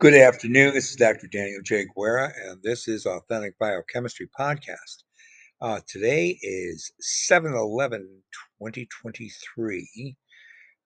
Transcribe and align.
Good 0.00 0.14
afternoon. 0.14 0.72
This 0.72 0.88
is 0.88 0.96
Dr. 0.96 1.26
Daniel 1.26 1.60
J. 1.62 1.84
Guerra, 1.94 2.32
and 2.46 2.62
this 2.62 2.88
is 2.88 3.04
Authentic 3.04 3.58
Biochemistry 3.58 4.30
Podcast. 4.38 5.04
Uh, 5.60 5.80
today 5.86 6.38
is 6.40 6.90
7 7.00 7.52
11 7.52 8.22
2023, 8.58 10.16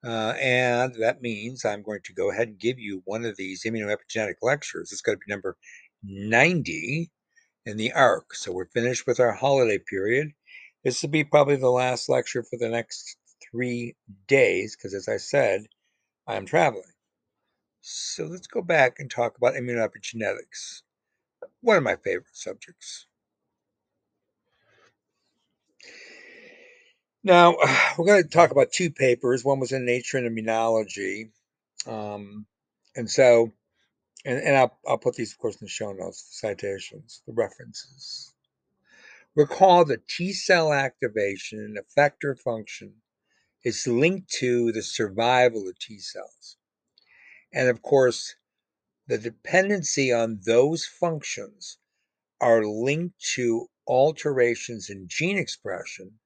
uh, 0.05 0.09
and 0.37 0.95
that 0.99 1.21
means 1.21 1.63
I'm 1.63 1.81
going 1.81 2.01
to 2.03 2.13
go 2.13 2.29
ahead 2.29 2.49
and 2.49 2.59
give 2.59 2.77
you 2.77 3.03
one 3.05 3.23
of 3.23 3.37
these 3.37 3.63
immunoepigenetic 3.63 4.35
lectures. 4.41 4.91
It's 4.91 4.99
going 5.01 5.17
to 5.17 5.23
be 5.25 5.33
number 5.33 5.55
90 6.03 7.09
in 7.65 7.77
the 7.77 7.93
ARC. 7.93 8.35
So 8.35 8.51
we're 8.51 8.67
finished 8.73 9.07
with 9.07 9.21
our 9.21 9.31
holiday 9.31 9.79
period. 9.89 10.31
This 10.83 11.01
will 11.01 11.09
be 11.09 11.23
probably 11.23 11.55
the 11.55 11.69
last 11.69 12.09
lecture 12.09 12.43
for 12.43 12.59
the 12.59 12.67
next 12.67 13.15
three 13.49 13.95
days, 14.27 14.75
because 14.75 14.93
as 14.93 15.07
I 15.07 15.15
said, 15.15 15.67
I'm 16.27 16.45
traveling. 16.45 16.83
So 17.87 18.25
let's 18.25 18.47
go 18.47 18.63
back 18.63 18.95
and 18.97 19.11
talk 19.11 19.37
about 19.37 19.53
immunoepigenetics, 19.53 20.81
one 21.61 21.77
of 21.77 21.83
my 21.83 21.95
favorite 21.95 22.35
subjects. 22.35 23.05
Now, 27.23 27.55
we're 27.97 28.07
going 28.07 28.23
to 28.23 28.27
talk 28.27 28.49
about 28.49 28.71
two 28.71 28.89
papers. 28.89 29.45
One 29.45 29.59
was 29.59 29.71
in 29.71 29.85
Nature 29.85 30.17
and 30.17 30.35
Immunology. 30.35 31.29
Um, 31.85 32.47
and 32.95 33.07
so, 33.07 33.53
and, 34.25 34.39
and 34.39 34.57
I'll, 34.57 34.79
I'll 34.87 34.97
put 34.97 35.13
these, 35.13 35.33
of 35.33 35.37
course, 35.37 35.61
in 35.61 35.65
the 35.65 35.69
show 35.69 35.91
notes, 35.91 36.23
the 36.23 36.47
citations, 36.47 37.21
the 37.27 37.33
references. 37.33 38.33
Recall 39.35 39.85
that 39.85 40.07
T 40.07 40.33
cell 40.33 40.73
activation 40.73 41.59
and 41.59 41.77
effector 41.77 42.35
function 42.35 42.93
is 43.63 43.85
linked 43.85 44.31
to 44.39 44.71
the 44.71 44.81
survival 44.81 45.67
of 45.69 45.77
T 45.77 45.99
cells. 45.99 46.57
And 47.55 47.69
of 47.69 47.81
course, 47.81 48.35
the 49.07 49.17
dependency 49.17 50.11
on 50.11 50.41
those 50.45 50.85
functions 50.85 51.77
are 52.41 52.65
linked 52.65 53.17
to 53.35 53.69
alterations 53.87 54.89
in 54.89 55.07
gene 55.07 55.37
expression 55.37 56.19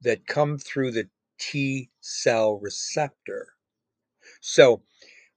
that 0.00 0.28
come 0.28 0.58
through 0.58 0.92
the 0.92 1.10
T 1.38 1.90
cell 2.00 2.54
receptor. 2.60 3.54
So 4.40 4.84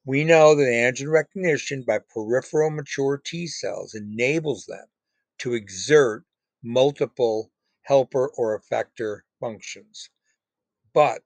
we 0.06 0.24
know 0.24 0.54
that 0.54 0.68
antigen 0.68 1.10
recognition 1.10 1.82
by 1.82 1.98
peripheral 1.98 2.70
mature 2.70 3.18
T 3.18 3.48
cells 3.48 3.96
enables 3.96 4.68
them 4.68 4.86
to 5.40 5.56
exert 5.56 6.26
multiple 6.62 7.52
helper 7.82 8.28
or 8.28 8.60
effector 8.60 9.22
functions. 9.40 10.12
But 10.94 11.24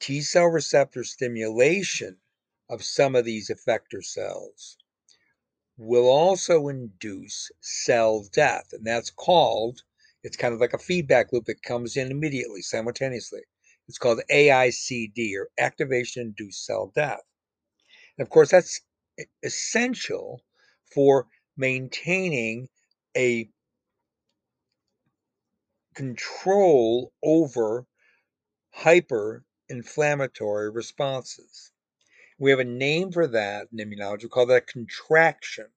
T 0.00 0.22
cell 0.22 0.46
receptor 0.46 1.04
stimulation 1.04 2.18
of 2.68 2.84
some 2.84 3.14
of 3.14 3.24
these 3.24 3.50
effector 3.50 4.02
cells 4.04 4.76
will 5.76 6.08
also 6.08 6.68
induce 6.68 7.50
cell 7.60 8.26
death. 8.32 8.72
And 8.72 8.84
that's 8.86 9.10
called, 9.10 9.82
it's 10.22 10.36
kind 10.36 10.54
of 10.54 10.60
like 10.60 10.72
a 10.72 10.78
feedback 10.78 11.32
loop 11.32 11.44
that 11.46 11.62
comes 11.62 11.96
in 11.96 12.10
immediately, 12.10 12.62
simultaneously. 12.62 13.42
It's 13.88 13.98
called 13.98 14.20
AICD 14.30 15.34
or 15.36 15.50
activation 15.58 16.22
induced 16.22 16.64
cell 16.64 16.92
death. 16.94 17.22
And 18.18 18.26
of 18.26 18.30
course, 18.30 18.50
that's 18.50 18.80
essential 19.42 20.42
for 20.92 21.28
maintaining 21.56 22.68
a 23.16 23.48
control 25.94 27.12
over 27.22 27.86
hyper 28.70 29.44
inflammatory 29.68 30.70
responses. 30.70 31.72
We 32.38 32.50
have 32.50 32.60
a 32.60 32.64
name 32.64 33.12
for 33.12 33.26
that 33.26 33.68
in 33.72 33.78
immunology. 33.78 34.24
We 34.24 34.28
call 34.28 34.46
that 34.46 34.56
a 34.56 34.72
contraction. 34.72 35.68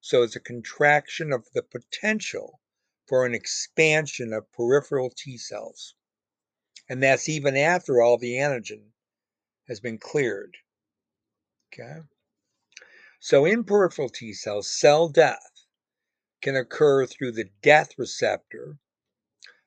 So 0.00 0.22
it's 0.22 0.36
a 0.36 0.40
contraction 0.40 1.32
of 1.32 1.48
the 1.54 1.62
potential 1.62 2.60
for 3.08 3.24
an 3.24 3.34
expansion 3.34 4.32
of 4.32 4.52
peripheral 4.52 5.10
T 5.10 5.38
cells. 5.38 5.94
And 6.88 7.02
that's 7.02 7.28
even 7.28 7.56
after 7.56 8.02
all 8.02 8.18
the 8.18 8.34
antigen 8.34 8.92
has 9.68 9.80
been 9.80 9.98
cleared. 9.98 10.56
Okay. 11.72 12.00
So 13.18 13.44
in 13.44 13.64
peripheral 13.64 14.10
T 14.10 14.34
cells, 14.34 14.70
cell 14.70 15.08
death 15.08 15.64
can 16.42 16.56
occur 16.56 17.06
through 17.06 17.32
the 17.32 17.50
death 17.62 17.98
receptor. 17.98 18.78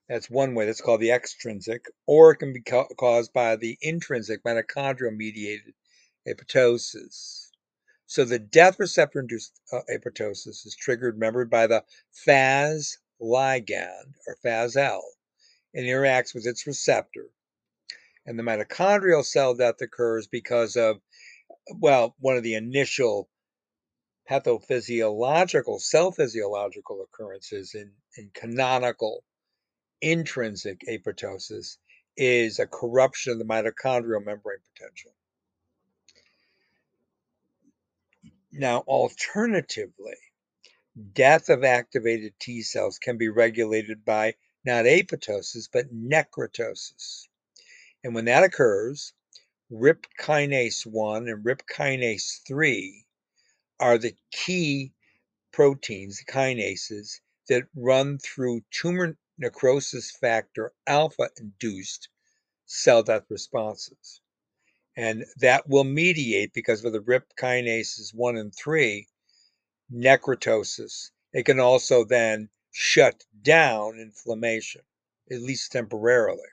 That's 0.08 0.30
one 0.30 0.56
way, 0.56 0.66
that's 0.66 0.82
called 0.82 1.02
the 1.02 1.12
extrinsic, 1.12 1.86
or 2.06 2.32
it 2.32 2.38
can 2.38 2.54
be 2.54 2.62
ca- 2.62 2.88
caused 2.98 3.34
by 3.34 3.56
the 3.56 3.78
intrinsic 3.82 4.44
mitochondrial 4.44 5.16
mediated 5.16 5.74
apoptosis. 6.30 7.50
So 8.06 8.26
the 8.26 8.40
death 8.40 8.80
receptor 8.80 9.20
induced 9.20 9.60
uh, 9.72 9.82
apoptosis 9.90 10.66
is 10.66 10.76
triggered, 10.80 11.16
remember, 11.16 11.46
by 11.46 11.68
the 11.68 11.84
Fas 12.12 12.98
ligand 13.22 14.14
or 14.28 14.38
FASL 14.44 15.02
and 15.74 15.86
interacts 15.86 16.34
with 16.34 16.46
its 16.46 16.66
receptor. 16.66 17.28
And 18.26 18.38
the 18.38 18.44
mitochondrial 18.44 19.26
cell 19.26 19.56
death 19.56 19.82
occurs 19.82 20.28
because 20.28 20.76
of, 20.76 21.02
well, 21.76 22.16
one 22.20 22.38
of 22.38 22.44
the 22.44 22.56
initial 22.56 23.30
pathophysiological, 24.30 25.80
cell 25.80 26.12
physiological 26.12 27.04
occurrences 27.04 27.74
in, 27.74 27.92
in 28.18 28.30
canonical 28.34 29.24
intrinsic 30.02 30.82
apoptosis 30.88 31.78
is 32.16 32.60
a 32.60 32.68
corruption 32.68 33.34
of 33.34 33.40
the 33.40 33.46
mitochondrial 33.46 34.24
membrane 34.24 34.60
potential. 34.74 35.12
Now, 38.52 38.80
alternatively, 38.82 40.18
death 41.14 41.50
of 41.50 41.64
activated 41.64 42.34
T 42.40 42.64
cells 42.64 42.98
can 42.98 43.18
be 43.18 43.30
regulated 43.30 44.04
by 44.04 44.36
not 44.66 44.86
apoptosis, 44.86 45.70
but 45.72 45.94
necrotosis. 45.94 47.28
And 48.04 48.16
when 48.16 48.26
that 48.26 48.44
occurs, 48.44 49.14
RIP 49.70 50.08
kinase 50.20 50.86
1 50.86 51.28
and 51.28 51.46
RIP 51.46 51.68
kinase 51.68 52.42
3 52.48 53.06
are 53.80 53.98
the 54.00 54.16
key 54.32 54.94
proteins, 55.52 56.24
kinases, 56.28 57.22
that 57.48 57.68
run 57.76 58.18
through 58.18 58.62
tumor 58.72 59.16
necrosis 59.38 60.12
factor 60.12 60.74
alpha 60.88 61.30
induced 61.40 62.10
cell 62.66 63.04
death 63.04 63.26
responses. 63.30 64.22
And 65.00 65.24
that 65.38 65.64
will 65.70 65.86
mediate, 65.86 66.52
because 66.54 66.84
of 66.84 66.92
the 66.92 67.00
RIP 67.00 67.24
kinases 67.40 68.14
1 68.14 68.36
and 68.36 68.54
3, 68.54 69.08
necrotosis. 69.94 71.12
It 71.32 71.46
can 71.46 71.58
also 71.58 72.04
then 72.04 72.50
shut 72.72 73.24
down 73.42 73.98
inflammation, 73.98 74.82
at 75.32 75.42
least 75.42 75.72
temporarily. 75.72 76.50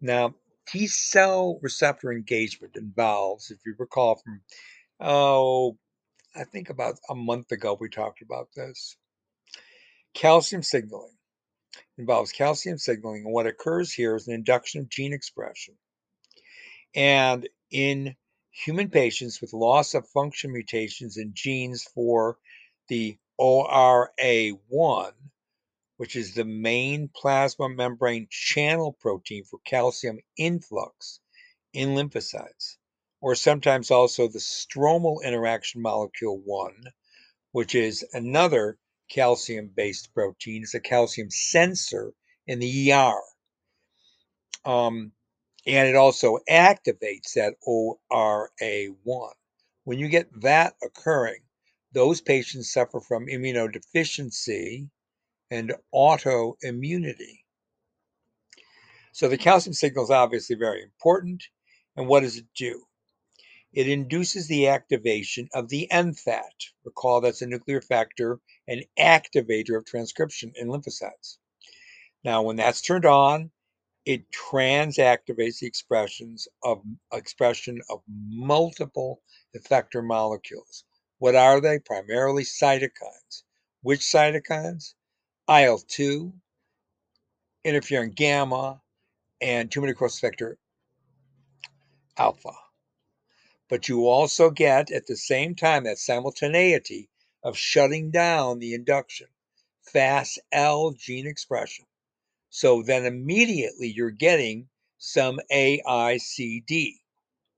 Now, 0.00 0.36
T 0.68 0.86
cell 0.86 1.58
receptor 1.62 2.12
engagement 2.12 2.76
involves, 2.76 3.50
if 3.50 3.58
you 3.66 3.74
recall 3.76 4.14
from, 4.14 4.40
oh, 5.00 5.76
I 6.36 6.44
think 6.44 6.70
about 6.70 7.00
a 7.10 7.16
month 7.16 7.50
ago 7.50 7.76
we 7.80 7.88
talked 7.88 8.22
about 8.22 8.50
this. 8.54 8.96
Calcium 10.14 10.62
signaling 10.62 11.16
involves 11.98 12.30
calcium 12.30 12.78
signaling, 12.78 13.24
and 13.24 13.34
what 13.34 13.48
occurs 13.48 13.92
here 13.92 14.14
is 14.14 14.28
an 14.28 14.34
induction 14.34 14.80
of 14.82 14.88
gene 14.88 15.12
expression. 15.12 15.74
And 16.94 17.48
in 17.70 18.16
human 18.50 18.88
patients 18.88 19.40
with 19.40 19.52
loss 19.52 19.94
of 19.94 20.08
function 20.08 20.52
mutations 20.52 21.16
in 21.16 21.32
genes 21.34 21.82
for 21.82 22.38
the 22.88 23.18
ORAI1, 23.40 25.12
which 25.96 26.14
is 26.14 26.34
the 26.34 26.44
main 26.44 27.08
plasma 27.08 27.68
membrane 27.68 28.28
channel 28.30 28.92
protein 28.92 29.44
for 29.44 29.58
calcium 29.64 30.20
influx 30.36 31.20
in 31.72 31.90
lymphocytes, 31.90 32.76
or 33.20 33.34
sometimes 33.34 33.90
also 33.90 34.28
the 34.28 34.38
stromal 34.38 35.22
interaction 35.24 35.82
molecule 35.82 36.38
1, 36.38 36.84
which 37.50 37.74
is 37.74 38.04
another 38.12 38.78
calcium 39.10 39.68
based 39.74 40.14
protein. 40.14 40.62
It's 40.62 40.74
a 40.74 40.80
calcium 40.80 41.30
sensor 41.30 42.14
in 42.46 42.60
the 42.60 42.92
ER. 42.92 43.20
Um, 44.64 45.12
and 45.66 45.88
it 45.88 45.96
also 45.96 46.38
activates 46.48 47.34
that 47.34 47.54
ORAI1. 47.66 49.32
When 49.84 49.98
you 49.98 50.08
get 50.08 50.40
that 50.42 50.74
occurring, 50.82 51.40
those 51.92 52.20
patients 52.20 52.72
suffer 52.72 53.00
from 53.00 53.26
immunodeficiency 53.26 54.88
and 55.50 55.74
autoimmunity. 55.94 57.40
So 59.12 59.28
the 59.28 59.36
mm-hmm. 59.36 59.44
calcium 59.44 59.74
signal 59.74 60.04
is 60.04 60.10
obviously 60.10 60.56
very 60.56 60.82
important. 60.82 61.44
And 61.96 62.08
what 62.08 62.20
does 62.20 62.36
it 62.36 62.46
do? 62.56 62.84
It 63.72 63.88
induces 63.88 64.48
the 64.48 64.68
activation 64.68 65.48
of 65.52 65.68
the 65.68 65.88
NFAT. 65.90 66.72
Recall 66.84 67.20
that's 67.20 67.42
a 67.42 67.46
nuclear 67.46 67.80
factor, 67.80 68.40
an 68.68 68.82
activator 68.98 69.76
of 69.76 69.84
transcription 69.84 70.52
in 70.56 70.68
lymphocytes. 70.68 71.38
Now, 72.24 72.42
when 72.42 72.56
that's 72.56 72.80
turned 72.80 73.04
on, 73.04 73.50
it 74.06 74.30
transactivates 74.30 75.60
the 75.60 75.66
expressions 75.66 76.46
of 76.62 76.82
expression 77.12 77.80
of 77.88 78.02
multiple 78.08 79.22
effector 79.56 80.04
molecules. 80.04 80.84
What 81.18 81.34
are 81.34 81.60
they? 81.60 81.78
Primarily 81.78 82.44
cytokines. 82.44 83.44
Which 83.82 84.00
cytokines? 84.00 84.94
IL 85.48 85.78
2, 85.78 86.32
interferon 87.64 88.14
gamma, 88.14 88.80
and 89.40 89.70
tumor 89.70 89.86
necrosis 89.86 90.20
factor 90.20 90.58
alpha. 92.16 92.52
But 93.68 93.88
you 93.88 94.06
also 94.06 94.50
get 94.50 94.90
at 94.90 95.06
the 95.06 95.16
same 95.16 95.54
time 95.54 95.84
that 95.84 95.98
simultaneity 95.98 97.10
of 97.42 97.58
shutting 97.58 98.10
down 98.10 98.58
the 98.58 98.74
induction, 98.74 99.28
Fas 99.82 100.38
L 100.52 100.92
gene 100.92 101.26
expression. 101.26 101.86
So 102.56 102.82
then 102.82 103.04
immediately 103.04 103.88
you're 103.88 104.12
getting 104.12 104.68
some 104.98 105.40
AICD, 105.52 106.92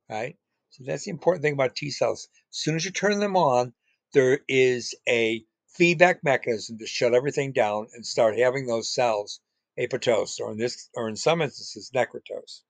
right? 0.08 0.38
So 0.70 0.84
that's 0.86 1.04
the 1.04 1.10
important 1.10 1.42
thing 1.42 1.52
about 1.52 1.76
T 1.76 1.90
cells. 1.90 2.28
As 2.50 2.56
soon 2.56 2.76
as 2.76 2.86
you 2.86 2.90
turn 2.90 3.20
them 3.20 3.36
on, 3.36 3.74
there 4.14 4.40
is 4.48 4.94
a 5.06 5.44
feedback 5.68 6.24
mechanism 6.24 6.78
to 6.78 6.86
shut 6.86 7.12
everything 7.12 7.52
down 7.52 7.88
and 7.92 8.06
start 8.06 8.38
having 8.38 8.66
those 8.66 8.90
cells 8.90 9.40
apoptose, 9.78 10.40
or 10.40 10.52
in 10.52 10.56
this, 10.56 10.88
or 10.94 11.10
in 11.10 11.16
some 11.16 11.42
instances, 11.42 11.90
necrotose. 11.94 12.62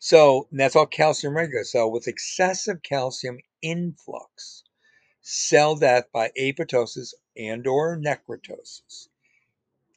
So 0.00 0.48
that's 0.50 0.74
all 0.74 0.86
calcium 0.86 1.36
regular. 1.36 1.62
So 1.62 1.86
with 1.86 2.08
excessive 2.08 2.82
calcium 2.82 3.38
influx, 3.62 4.64
cell 5.22 5.76
death 5.76 6.10
by 6.12 6.32
apoptosis 6.36 7.14
and 7.36 7.68
or 7.68 7.96
necrotosis, 7.96 9.07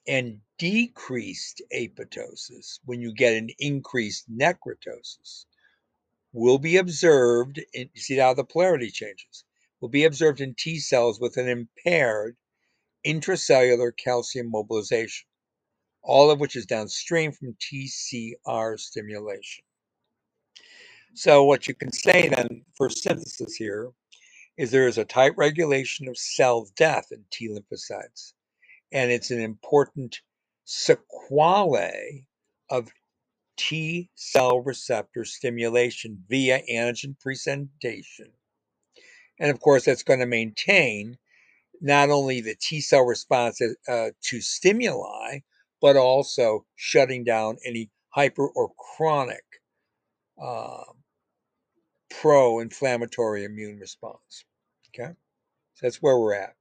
and 0.07 0.39
decreased 0.57 1.61
apoptosis, 1.73 2.79
when 2.85 3.01
you 3.01 3.13
get 3.13 3.33
an 3.33 3.49
increased 3.59 4.25
necrotosis, 4.31 5.45
will 6.33 6.57
be 6.57 6.77
observed 6.77 7.59
in 7.73 7.89
you 7.93 8.01
see 8.01 8.17
how 8.17 8.33
the 8.33 8.43
polarity 8.43 8.89
changes 8.89 9.43
will 9.81 9.89
be 9.89 10.05
observed 10.05 10.39
in 10.39 10.53
T 10.55 10.79
cells 10.79 11.19
with 11.19 11.37
an 11.37 11.49
impaired 11.49 12.37
intracellular 13.05 13.91
calcium 13.97 14.49
mobilization, 14.49 15.27
all 16.03 16.29
of 16.29 16.39
which 16.39 16.55
is 16.55 16.65
downstream 16.65 17.31
from 17.31 17.55
TCR 17.55 18.79
stimulation. 18.79 19.63
So 21.13 21.43
what 21.43 21.67
you 21.67 21.73
can 21.73 21.91
say 21.91 22.29
then 22.29 22.63
for 22.75 22.89
synthesis 22.89 23.55
here 23.55 23.89
is 24.57 24.71
there 24.71 24.87
is 24.87 24.97
a 24.97 25.05
tight 25.05 25.33
regulation 25.35 26.07
of 26.07 26.17
cell 26.17 26.67
death 26.77 27.07
in 27.11 27.25
T 27.31 27.49
lymphocytes, 27.49 28.33
and 28.91 29.11
it's 29.11 29.31
an 29.31 29.39
important 29.39 30.21
sequelae 30.65 32.25
of 32.69 32.91
T 33.57 34.09
cell 34.15 34.59
receptor 34.61 35.25
stimulation 35.25 36.23
via 36.27 36.61
antigen 36.71 37.19
presentation. 37.19 38.31
And 39.39 39.51
of 39.51 39.59
course, 39.59 39.85
that's 39.85 40.03
going 40.03 40.19
to 40.19 40.25
maintain 40.25 41.17
not 41.81 42.09
only 42.09 42.41
the 42.41 42.55
T 42.55 42.81
cell 42.81 43.03
response 43.03 43.61
uh, 43.87 44.09
to 44.21 44.41
stimuli, 44.41 45.39
but 45.81 45.97
also 45.97 46.65
shutting 46.75 47.23
down 47.23 47.57
any 47.65 47.89
hyper 48.09 48.47
or 48.47 48.71
chronic 48.77 49.43
uh, 50.41 50.83
pro 52.09 52.59
inflammatory 52.59 53.43
immune 53.45 53.79
response. 53.79 54.45
Okay, 54.89 55.11
so 55.73 55.79
that's 55.81 56.01
where 56.01 56.17
we're 56.19 56.35
at. 56.35 56.55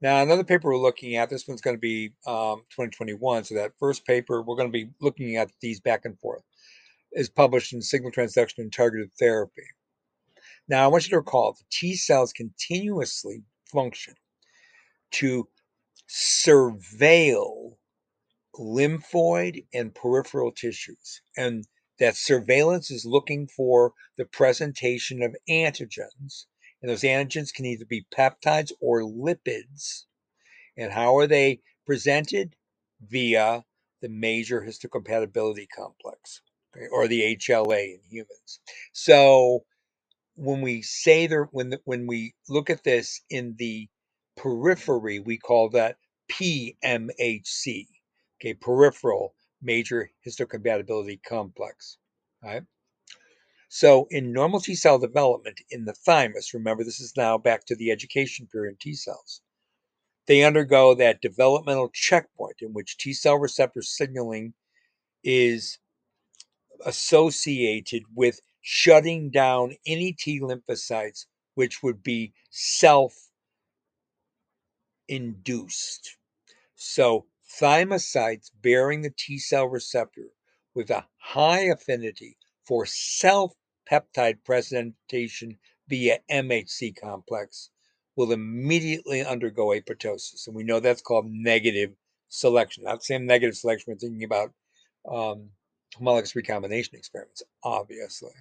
Now, 0.00 0.22
another 0.22 0.44
paper 0.44 0.68
we're 0.68 0.78
looking 0.78 1.16
at, 1.16 1.28
this 1.28 1.48
one's 1.48 1.60
going 1.60 1.76
to 1.76 1.80
be 1.80 2.12
um, 2.26 2.62
2021. 2.70 3.44
So, 3.44 3.54
that 3.56 3.72
first 3.78 4.06
paper, 4.06 4.42
we're 4.42 4.56
going 4.56 4.72
to 4.72 4.72
be 4.72 4.90
looking 5.00 5.36
at 5.36 5.50
these 5.60 5.80
back 5.80 6.04
and 6.04 6.18
forth, 6.20 6.42
is 7.12 7.28
published 7.28 7.72
in 7.72 7.82
Signal 7.82 8.12
Transduction 8.12 8.58
and 8.58 8.72
Targeted 8.72 9.10
Therapy. 9.18 9.66
Now, 10.68 10.84
I 10.84 10.88
want 10.88 11.04
you 11.04 11.10
to 11.10 11.18
recall 11.18 11.52
the 11.52 11.64
T 11.70 11.96
cells 11.96 12.32
continuously 12.32 13.42
function 13.72 14.14
to 15.12 15.48
surveil 16.08 17.76
lymphoid 18.58 19.64
and 19.72 19.94
peripheral 19.94 20.52
tissues. 20.52 21.22
And 21.36 21.66
that 21.98 22.16
surveillance 22.16 22.90
is 22.90 23.04
looking 23.04 23.48
for 23.48 23.92
the 24.16 24.24
presentation 24.24 25.22
of 25.22 25.36
antigens 25.48 26.46
and 26.82 26.90
those 26.90 27.02
antigens 27.02 27.52
can 27.52 27.66
either 27.66 27.84
be 27.84 28.06
peptides 28.16 28.72
or 28.80 29.02
lipids. 29.02 30.04
And 30.76 30.92
how 30.92 31.16
are 31.16 31.26
they 31.26 31.60
presented? 31.86 32.54
Via 33.00 33.64
the 34.02 34.08
major 34.08 34.60
histocompatibility 34.60 35.66
complex 35.74 36.40
or 36.90 37.06
the 37.06 37.36
HLA 37.36 37.94
in 37.94 38.00
humans. 38.08 38.60
So 38.92 39.64
when 40.34 40.60
we 40.60 40.82
say 40.82 41.26
there, 41.26 41.44
when 41.52 41.70
the, 41.70 41.80
when 41.84 42.06
we 42.06 42.34
look 42.48 42.70
at 42.70 42.84
this 42.84 43.20
in 43.30 43.54
the 43.58 43.88
periphery, 44.36 45.20
we 45.20 45.38
call 45.38 45.70
that 45.70 45.96
PMHC, 46.30 47.86
okay, 48.40 48.54
peripheral 48.54 49.34
major 49.62 50.10
histocompatibility 50.26 51.20
complex, 51.22 51.98
right? 52.42 52.62
So, 53.70 54.06
in 54.10 54.32
normal 54.32 54.60
T 54.60 54.74
cell 54.74 54.98
development 54.98 55.60
in 55.68 55.84
the 55.84 55.92
thymus, 55.92 56.54
remember 56.54 56.84
this 56.84 57.00
is 57.00 57.16
now 57.18 57.36
back 57.36 57.66
to 57.66 57.76
the 57.76 57.90
education 57.90 58.46
period 58.46 58.70
in 58.72 58.76
T 58.78 58.94
cells, 58.94 59.42
they 60.26 60.42
undergo 60.42 60.94
that 60.94 61.20
developmental 61.20 61.90
checkpoint 61.90 62.62
in 62.62 62.72
which 62.72 62.96
T 62.96 63.12
cell 63.12 63.36
receptor 63.36 63.82
signaling 63.82 64.54
is 65.22 65.78
associated 66.86 68.04
with 68.14 68.40
shutting 68.62 69.30
down 69.30 69.76
any 69.86 70.14
T 70.14 70.40
lymphocytes 70.40 71.26
which 71.54 71.82
would 71.82 72.02
be 72.02 72.32
self 72.48 73.28
induced. 75.08 76.16
So, 76.74 77.26
thymocytes 77.60 78.50
bearing 78.62 79.02
the 79.02 79.10
T 79.14 79.38
cell 79.38 79.66
receptor 79.66 80.30
with 80.74 80.88
a 80.88 81.06
high 81.18 81.64
affinity 81.64 82.37
for 82.68 82.84
self 82.84 83.54
peptide 83.90 84.44
presentation 84.44 85.58
via 85.88 86.18
MHC 86.30 86.94
complex 87.00 87.70
will 88.14 88.30
immediately 88.32 89.24
undergo 89.24 89.68
apoptosis. 89.68 90.46
And 90.46 90.54
we 90.54 90.64
know 90.64 90.78
that's 90.78 91.00
called 91.00 91.26
negative 91.30 91.92
selection. 92.28 92.84
Not 92.84 93.02
same 93.02 93.24
negative 93.26 93.56
selection, 93.56 93.92
we're 93.92 93.98
thinking 93.98 94.24
about 94.24 94.52
um, 95.10 95.48
homologous 95.96 96.36
recombination 96.36 96.96
experiments, 96.96 97.42
obviously. 97.64 98.32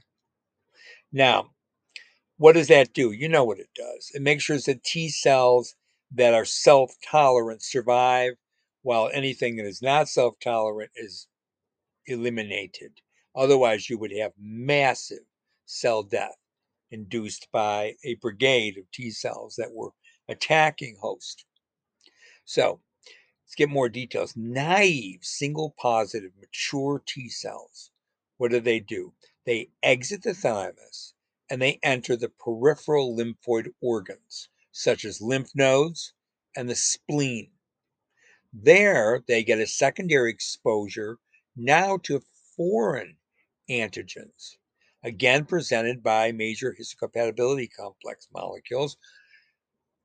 Now, 1.13 1.51
what 2.37 2.53
does 2.53 2.67
that 2.67 2.93
do? 2.93 3.11
You 3.13 3.29
know 3.29 3.45
what 3.45 3.59
it 3.59 3.69
does. 3.75 4.11
It 4.13 4.21
makes 4.21 4.43
sure 4.43 4.57
that 4.57 4.83
T 4.83 5.09
cells 5.09 5.75
that 6.11 6.33
are 6.33 6.45
self 6.45 6.91
tolerant 7.03 7.63
survive, 7.63 8.33
while 8.81 9.09
anything 9.13 9.55
that 9.55 9.65
is 9.65 9.81
not 9.81 10.09
self 10.09 10.35
tolerant 10.39 10.91
is 10.95 11.27
eliminated. 12.05 12.99
Otherwise, 13.37 13.87
you 13.87 13.99
would 13.99 14.11
have 14.11 14.33
massive 14.35 15.23
cell 15.67 16.01
death 16.01 16.37
induced 16.89 17.47
by 17.51 17.93
a 18.03 18.15
brigade 18.15 18.79
of 18.79 18.89
T 18.91 19.11
cells 19.11 19.53
that 19.57 19.71
were 19.71 19.91
attacking 20.27 20.97
host. 20.99 21.45
So 22.45 22.81
let's 23.43 23.53
get 23.55 23.69
more 23.69 23.89
details. 23.89 24.35
Naive, 24.35 25.19
single 25.21 25.75
positive, 25.77 26.31
mature 26.39 27.03
T 27.05 27.29
cells, 27.29 27.91
what 28.37 28.49
do 28.49 28.59
they 28.59 28.79
do? 28.79 29.13
They 29.45 29.69
exit 29.83 30.23
the 30.23 30.33
thymus 30.33 31.13
and 31.47 31.61
they 31.61 31.79
enter 31.83 32.15
the 32.15 32.29
peripheral 32.29 33.15
lymphoid 33.15 33.67
organs, 33.81 34.49
such 34.71 35.05
as 35.05 35.21
lymph 35.21 35.51
nodes 35.53 36.13
and 36.55 36.67
the 36.67 36.75
spleen. 36.75 37.51
There, 38.51 39.23
they 39.27 39.43
get 39.43 39.59
a 39.59 39.67
secondary 39.67 40.31
exposure 40.31 41.19
now 41.55 41.97
to 42.03 42.23
foreign 42.55 43.16
antigens, 43.69 44.55
again 45.03 45.45
presented 45.45 46.03
by 46.03 46.31
major 46.31 46.75
histocompatibility 46.79 47.69
complex 47.77 48.27
molecules. 48.33 48.97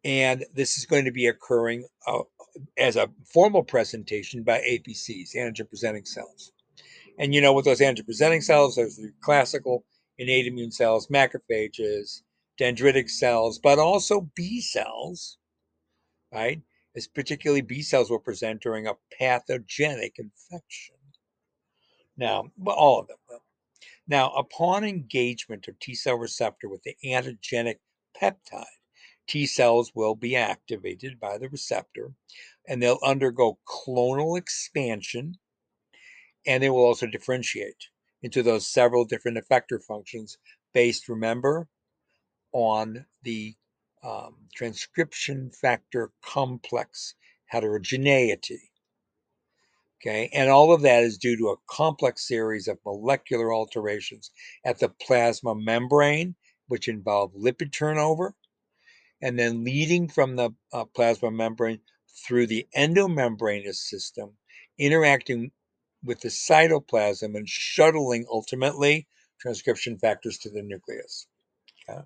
And 0.05 0.45
this 0.55 0.79
is 0.79 0.87
going 0.87 1.05
to 1.05 1.13
be 1.13 1.27
occurring 1.27 1.87
uh, 2.07 2.23
as 2.77 2.97
a 2.97 3.09
formal 3.33 3.63
presentation 3.63 4.43
by 4.43 4.59
APCs, 4.61 5.37
antigen 5.37 5.69
presenting 5.69 6.05
cells. 6.05 6.53
And 7.19 7.35
you 7.35 7.41
know, 7.41 7.53
with 7.53 7.65
those 7.65 7.81
antigen 7.81 8.05
presenting 8.05 8.41
cells, 8.41 8.77
there's 8.77 8.97
the 8.97 9.13
classical 9.21 9.85
innate 10.19 10.47
immune 10.47 10.73
cells, 10.73 11.09
macrophages, 11.09 12.23
dendritic 12.61 13.09
cells, 13.11 13.59
but 13.59 13.79
also 13.79 14.29
B 14.35 14.61
cells, 14.61 15.39
right? 16.33 16.61
As 16.97 17.07
particularly 17.07 17.63
B 17.63 17.83
cells 17.83 18.11
will 18.11 18.19
present 18.19 18.63
during 18.63 18.87
a 18.87 18.95
pathogenic 19.19 20.19
infection. 20.19 20.97
Now, 22.17 22.51
all 22.67 23.01
of 23.01 23.09
them. 23.09 23.17
Now, 24.07 24.31
upon 24.33 24.85
engagement 24.85 25.69
of 25.69 25.79
T 25.79 25.95
cell 25.95 26.17
receptor 26.17 26.69
with 26.69 26.83
the 26.83 26.97
antigenic 27.05 27.77
peptide, 28.21 28.65
T 29.29 29.47
cells 29.47 29.93
will 29.95 30.15
be 30.15 30.37
activated 30.37 31.21
by 31.21 31.39
the 31.39 31.49
receptor 31.49 32.13
and 32.67 32.83
they'll 32.83 32.99
undergo 33.05 33.59
clonal 33.67 34.37
expansion 34.37 35.39
and 36.47 36.63
they 36.63 36.71
will 36.71 36.85
also 36.85 37.07
differentiate 37.07 37.89
into 38.23 38.43
those 38.43 38.67
several 38.69 39.05
different 39.05 39.39
effector 39.39 39.83
functions 39.83 40.39
based, 40.73 41.09
remember, 41.09 41.69
on 42.53 43.07
the 43.23 43.55
um, 44.03 44.37
transcription 44.55 45.51
factor 45.51 46.13
complex 46.25 47.15
heterogeneity. 47.47 48.72
Okay, 50.03 50.29
and 50.33 50.51
all 50.51 50.73
of 50.73 50.83
that 50.83 51.05
is 51.05 51.17
due 51.17 51.37
to 51.37 51.51
a 51.51 51.57
complex 51.69 52.27
series 52.27 52.67
of 52.67 52.79
molecular 52.85 53.55
alterations 53.55 54.33
at 54.65 54.81
the 54.81 54.89
plasma 54.89 55.55
membrane, 55.55 56.35
which 56.67 56.89
involve 56.89 57.33
lipid 57.35 57.73
turnover, 57.73 58.35
and 59.21 59.39
then 59.39 59.63
leading 59.63 60.09
from 60.09 60.35
the 60.35 60.51
uh, 60.73 60.85
plasma 60.87 61.31
membrane 61.31 61.79
through 62.27 62.49
the 62.49 62.67
endomembranous 62.77 63.77
system, 63.77 64.33
interacting 64.77 65.53
with 66.03 66.21
the 66.21 66.29
cytoplasm 66.29 67.37
and 67.37 67.49
shuttling 67.49 68.27
ultimately 68.29 69.07
transcription 69.41 69.97
factors 69.99 70.39
to 70.39 70.51
the 70.51 70.63
nucleus. 70.63 71.29
Okay? 71.89 72.01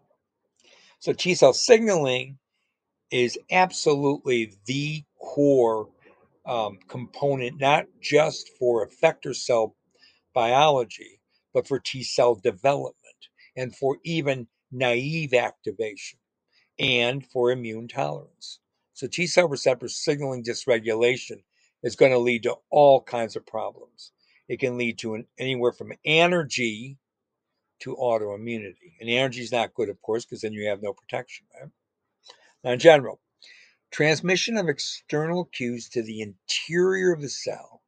So 0.98 1.14
T 1.14 1.34
cell 1.34 1.54
signaling 1.54 2.38
is 3.10 3.38
absolutely 3.50 4.52
the 4.66 5.04
core 5.18 5.88
um, 6.46 6.78
component, 6.88 7.60
not 7.60 7.86
just 8.00 8.50
for 8.58 8.86
effector 8.86 9.34
cell 9.34 9.74
biology, 10.34 11.20
but 11.52 11.66
for 11.66 11.78
T 11.78 12.02
cell 12.02 12.34
development 12.34 12.94
and 13.56 13.74
for 13.74 13.98
even 14.04 14.46
naive 14.70 15.34
activation 15.34 16.18
and 16.78 17.26
for 17.26 17.50
immune 17.50 17.88
tolerance. 17.88 18.60
So 18.92 19.06
T 19.06 19.26
cell 19.26 19.48
receptor 19.48 19.88
signaling 19.88 20.44
dysregulation 20.44 21.42
is 21.82 21.96
going 21.96 22.12
to 22.12 22.18
lead 22.18 22.44
to 22.44 22.56
all 22.70 23.02
kinds 23.02 23.36
of 23.36 23.46
problems. 23.46 24.12
It 24.48 24.60
can 24.60 24.78
lead 24.78 24.98
to 24.98 25.14
an, 25.14 25.26
anywhere 25.38 25.72
from 25.72 25.92
anergy 26.06 26.96
to 27.80 27.96
autoimmunity. 27.96 28.94
And 29.00 29.08
anergy 29.08 29.40
is 29.40 29.52
not 29.52 29.74
good, 29.74 29.88
of 29.88 30.00
course, 30.02 30.24
because 30.24 30.40
then 30.40 30.52
you 30.52 30.68
have 30.68 30.82
no 30.82 30.92
protection. 30.92 31.46
Right? 31.60 31.70
Now, 32.64 32.72
in 32.72 32.78
general, 32.78 33.20
transmission 33.90 34.56
of 34.56 34.68
external 34.68 35.44
cues 35.46 35.88
to 35.88 36.02
the 36.02 36.20
interior 36.20 37.12
of 37.12 37.20
the 37.20 37.28
cell 37.28 37.82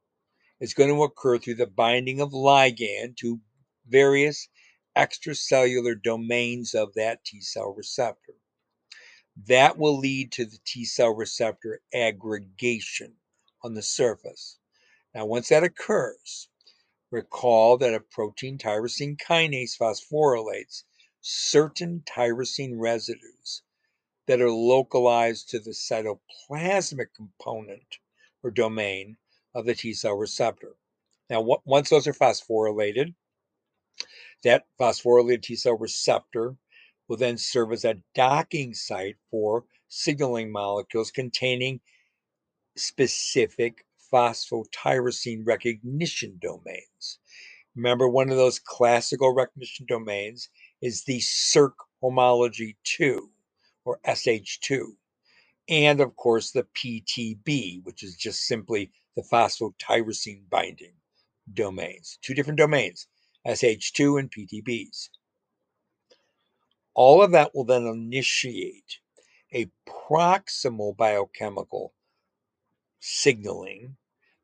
is 0.59 0.73
going 0.73 0.89
to 0.89 1.03
occur 1.03 1.37
through 1.37 1.55
the 1.55 1.67
binding 1.67 2.21
of 2.21 2.31
ligand 2.31 3.17
to 3.17 3.39
various 3.87 4.47
extracellular 4.95 6.01
domains 6.01 6.73
of 6.73 6.93
that 6.95 7.23
T 7.25 7.41
cell 7.41 7.73
receptor. 7.75 8.33
That 9.47 9.77
will 9.77 9.97
lead 9.97 10.31
to 10.33 10.45
the 10.45 10.59
T 10.65 10.85
cell 10.85 11.13
receptor 11.13 11.81
aggregation 11.93 13.15
on 13.63 13.73
the 13.73 13.81
surface. 13.81 14.57
Now, 15.13 15.25
once 15.25 15.49
that 15.49 15.63
occurs, 15.63 16.49
recall 17.11 17.77
that 17.77 17.93
a 17.93 17.99
protein 17.99 18.57
tyrosine 18.57 19.17
kinase 19.17 19.77
phosphorylates 19.77 20.83
certain 21.21 22.03
tyrosine 22.05 22.79
residues 22.79 23.63
that 24.29 24.41
are 24.41 24.51
localized 24.51 25.49
to 25.49 25.59
the 25.59 25.71
cytoplasmic 25.71 27.07
component 27.15 27.97
or 28.43 28.51
domain 28.51 29.17
of 29.55 29.65
the 29.65 29.73
T 29.73 29.91
cell 29.91 30.13
receptor. 30.13 30.75
Now, 31.31 31.41
once 31.65 31.89
those 31.89 32.05
are 32.05 32.13
phosphorylated, 32.13 33.15
that 34.43 34.67
phosphorylated 34.79 35.41
T 35.41 35.55
cell 35.55 35.75
receptor 35.75 36.55
will 37.07 37.17
then 37.17 37.39
serve 37.39 37.71
as 37.71 37.83
a 37.83 38.03
docking 38.13 38.75
site 38.75 39.17
for 39.31 39.65
signaling 39.87 40.51
molecules 40.51 41.09
containing 41.09 41.79
specific 42.77 43.83
phosphotyrosine 44.13 45.41
recognition 45.43 46.37
domains. 46.39 47.17
Remember, 47.75 48.07
one 48.07 48.29
of 48.29 48.37
those 48.37 48.59
classical 48.59 49.33
recognition 49.33 49.87
domains 49.89 50.49
is 50.83 51.03
the 51.05 51.17
Src 51.17 51.71
homology 51.99 52.77
2 52.83 53.27
or 53.85 53.99
SH2. 54.05 54.95
And 55.67 56.01
of 56.01 56.15
course, 56.15 56.51
the 56.51 56.63
PTB, 56.63 57.83
which 57.83 58.03
is 58.03 58.15
just 58.15 58.45
simply 58.45 58.91
the 59.15 59.23
phosphotyrosine 59.23 60.49
binding 60.49 60.93
domains. 61.53 62.17
Two 62.21 62.33
different 62.33 62.59
domains, 62.59 63.07
SH2 63.45 64.19
and 64.19 64.31
PTBs. 64.31 65.09
All 66.93 67.21
of 67.21 67.31
that 67.31 67.53
will 67.53 67.65
then 67.65 67.85
initiate 67.85 68.99
a 69.53 69.69
proximal 69.87 70.95
biochemical 70.95 71.93
signaling 72.99 73.95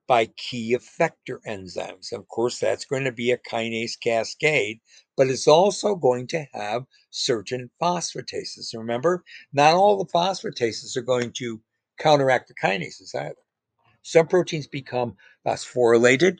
by 0.07 0.27
key 0.37 0.75
effector 0.77 1.39
enzymes. 1.47 2.13
Of 2.13 2.27
course, 2.27 2.59
that's 2.59 2.85
going 2.85 3.05
to 3.05 3.11
be 3.11 3.31
a 3.31 3.37
kinase 3.37 3.99
cascade, 4.01 4.79
but 5.17 5.27
it's 5.27 5.47
also 5.47 5.95
going 5.95 6.27
to 6.27 6.45
have 6.53 6.85
certain 7.11 7.71
phosphatases. 7.81 8.75
Remember, 8.75 9.23
not 9.53 9.75
all 9.75 9.97
the 9.97 10.11
phosphatases 10.11 10.97
are 10.97 11.01
going 11.03 11.31
to 11.33 11.61
counteract 11.99 12.49
the 12.49 12.55
kinases 12.55 13.15
either. 13.15 13.35
Some 14.03 14.27
proteins 14.27 14.67
become 14.67 15.15
phosphorylated 15.45 16.39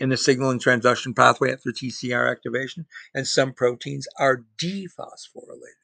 in 0.00 0.10
the 0.10 0.16
signaling 0.16 0.58
transduction 0.58 1.16
pathway 1.16 1.52
after 1.52 1.70
TCR 1.70 2.30
activation, 2.30 2.86
and 3.14 3.26
some 3.26 3.52
proteins 3.52 4.06
are 4.18 4.44
dephosphorylated. 4.58 5.80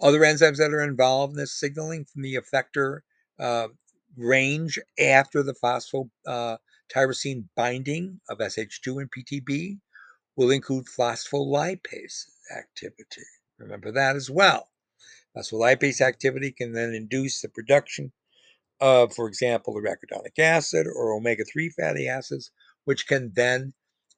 Other 0.00 0.20
enzymes 0.20 0.58
that 0.58 0.72
are 0.72 0.82
involved 0.82 1.32
in 1.32 1.38
this 1.38 1.58
signaling 1.58 2.04
from 2.04 2.22
the 2.22 2.36
effector 2.36 3.00
uh, 3.38 3.68
range 4.16 4.78
after 4.98 5.42
the 5.42 5.54
phosphotyrosine 5.54 7.42
uh, 7.42 7.46
binding 7.54 8.20
of 8.28 8.38
SH2 8.38 9.00
and 9.00 9.10
PTB 9.10 9.78
will 10.36 10.50
include 10.50 10.86
phospholipase 10.86 12.24
activity. 12.56 13.22
Remember 13.58 13.90
that 13.92 14.16
as 14.16 14.30
well. 14.30 14.68
Phospholipase 15.36 16.00
activity 16.00 16.52
can 16.52 16.72
then 16.72 16.94
induce 16.94 17.40
the 17.40 17.48
production 17.48 18.12
of, 18.80 19.14
for 19.14 19.28
example, 19.28 19.74
arachidonic 19.74 20.38
acid 20.38 20.86
or 20.86 21.12
omega 21.12 21.44
3 21.44 21.70
fatty 21.70 22.08
acids, 22.08 22.50
which 22.84 23.06
can 23.06 23.32
then 23.34 23.72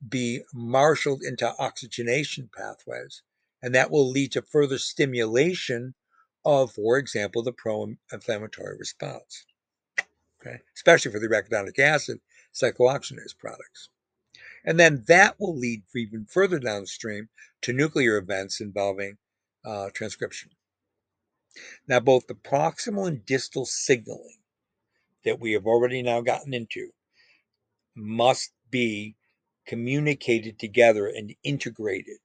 be 0.08 0.42
marshaled 0.54 1.22
into 1.22 1.54
oxygenation 1.58 2.48
pathways. 2.56 3.22
And 3.62 3.74
that 3.74 3.90
will 3.90 4.08
lead 4.08 4.32
to 4.32 4.42
further 4.42 4.78
stimulation 4.78 5.94
of, 6.44 6.72
for 6.72 6.98
example, 6.98 7.42
the 7.42 7.52
pro 7.52 7.94
inflammatory 8.12 8.76
response. 8.78 9.44
Okay, 10.40 10.58
especially 10.76 11.10
for 11.10 11.18
the 11.18 11.28
arachidonic 11.28 11.78
acid 11.78 12.20
cyclooxygenase 12.54 13.36
products. 13.38 13.88
And 14.64 14.78
then 14.78 15.04
that 15.08 15.36
will 15.38 15.56
lead 15.56 15.82
even 15.94 16.26
further 16.26 16.58
downstream 16.58 17.28
to 17.62 17.72
nuclear 17.72 18.16
events 18.16 18.60
involving 18.60 19.18
uh, 19.64 19.88
transcription. 19.94 20.50
Now, 21.88 22.00
both 22.00 22.26
the 22.26 22.34
proximal 22.34 23.08
and 23.08 23.24
distal 23.24 23.66
signaling 23.66 24.38
that 25.24 25.40
we 25.40 25.52
have 25.52 25.66
already 25.66 26.02
now 26.02 26.20
gotten 26.20 26.54
into 26.54 26.90
must 27.96 28.52
be 28.70 29.16
communicated 29.66 30.58
together 30.58 31.06
and 31.06 31.34
integrated. 31.42 32.20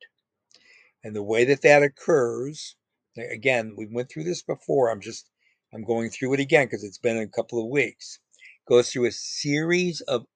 And 1.04 1.16
the 1.16 1.24
way 1.24 1.46
that 1.46 1.62
that 1.64 1.84
occurs, 1.84 2.76
again, 3.18 3.76
we 3.76 3.88
went 3.88 4.10
through 4.10 4.26
this 4.26 4.44
before. 4.44 4.90
I'm 4.90 5.02
just, 5.02 5.30
I'm 5.74 5.84
going 5.84 6.12
through 6.12 6.36
it 6.36 6.40
again 6.40 6.68
because 6.68 6.84
it's 6.84 7.00
been 7.00 7.18
a 7.18 7.28
couple 7.28 7.60
of 7.60 7.70
weeks. 7.70 8.20
Goes 8.68 8.92
through 8.92 9.06
a 9.06 9.12
series 9.12 10.02
of 10.02 10.28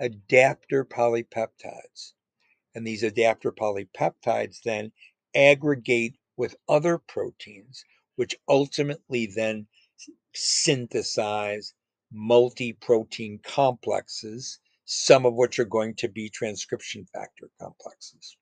adapter 0.00 0.84
polypeptides. 0.84 2.12
And 2.74 2.84
these 2.84 3.04
adapter 3.04 3.52
polypeptides 3.52 4.62
then 4.64 4.90
aggregate 5.34 6.16
with 6.36 6.56
other 6.68 6.98
proteins, 6.98 7.84
which 8.16 8.34
ultimately 8.48 9.26
then 9.26 9.68
synthesize 10.34 11.72
multi 12.12 12.72
protein 12.72 13.38
complexes, 13.44 14.58
some 14.84 15.24
of 15.24 15.34
which 15.34 15.60
are 15.60 15.64
going 15.64 15.94
to 15.94 16.08
be 16.08 16.28
transcription 16.28 17.06
factor 17.12 17.48
complexes. 17.60 18.36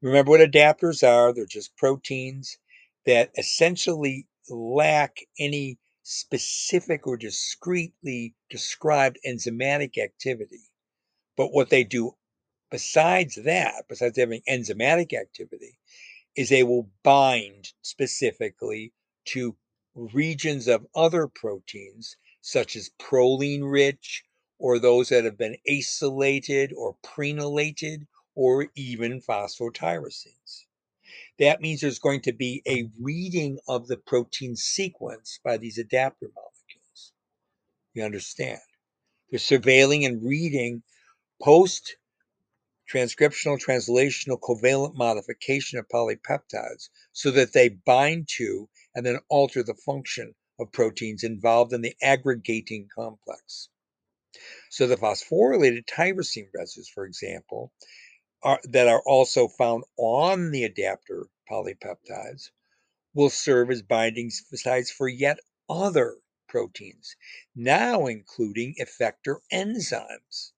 Remember 0.00 0.30
what 0.30 0.40
adapters 0.40 1.06
are 1.06 1.34
they're 1.34 1.44
just 1.44 1.76
proteins 1.76 2.56
that 3.04 3.30
essentially 3.36 4.26
lack 4.48 5.18
any 5.38 5.78
specific 6.02 7.06
or 7.06 7.16
discreetly 7.16 8.34
described 8.50 9.18
enzymatic 9.26 9.98
activity. 9.98 10.70
But 11.36 11.52
what 11.52 11.70
they 11.70 11.84
do 11.84 12.16
besides 12.70 13.36
that, 13.44 13.86
besides 13.88 14.16
having 14.16 14.42
enzymatic 14.48 15.12
activity, 15.12 15.78
is 16.34 16.48
they 16.48 16.62
will 16.62 16.90
bind 17.02 17.72
specifically 17.82 18.92
to 19.26 19.56
regions 19.94 20.66
of 20.68 20.86
other 20.94 21.28
proteins, 21.28 22.16
such 22.40 22.74
as 22.76 22.90
proline 22.98 23.70
rich, 23.70 24.24
or 24.58 24.78
those 24.78 25.10
that 25.10 25.24
have 25.24 25.36
been 25.36 25.56
acylated 25.68 26.72
or 26.74 26.96
prenylated, 27.04 28.06
or 28.34 28.68
even 28.74 29.20
phosphotyrosines. 29.20 30.64
That 31.38 31.60
means 31.60 31.80
there's 31.80 31.98
going 31.98 32.22
to 32.22 32.32
be 32.32 32.62
a 32.66 32.88
reading 33.00 33.58
of 33.68 33.86
the 33.86 33.96
protein 33.96 34.56
sequence 34.56 35.38
by 35.44 35.56
these 35.56 35.78
adapter 35.78 36.26
molecules. 36.34 37.12
You 37.94 38.04
understand? 38.04 38.60
They're 39.30 39.38
surveilling 39.38 40.06
and 40.06 40.22
reading 40.22 40.82
post 41.42 41.96
transcriptional, 42.92 43.58
translational, 43.58 44.38
covalent 44.38 44.94
modification 44.94 45.78
of 45.78 45.88
polypeptides 45.88 46.90
so 47.12 47.30
that 47.30 47.52
they 47.52 47.70
bind 47.70 48.28
to 48.36 48.68
and 48.94 49.06
then 49.06 49.18
alter 49.28 49.62
the 49.62 49.74
function 49.74 50.34
of 50.60 50.72
proteins 50.72 51.24
involved 51.24 51.72
in 51.72 51.80
the 51.80 51.94
aggregating 52.02 52.88
complex. 52.94 53.68
So 54.70 54.86
the 54.86 54.96
phosphorylated 54.96 55.86
tyrosine 55.86 56.48
residues, 56.54 56.90
for 56.94 57.04
example, 57.04 57.72
are, 58.42 58.60
that 58.64 58.88
are 58.88 59.02
also 59.06 59.48
found 59.48 59.84
on 59.96 60.50
the 60.50 60.64
adapter 60.64 61.26
polypeptides 61.50 62.50
will 63.14 63.30
serve 63.30 63.70
as 63.70 63.82
binding 63.82 64.30
sites 64.30 64.90
for 64.90 65.08
yet 65.08 65.38
other 65.68 66.16
proteins, 66.48 67.16
now 67.54 68.06
including 68.06 68.74
effector 68.80 69.38
enzymes 69.52 70.52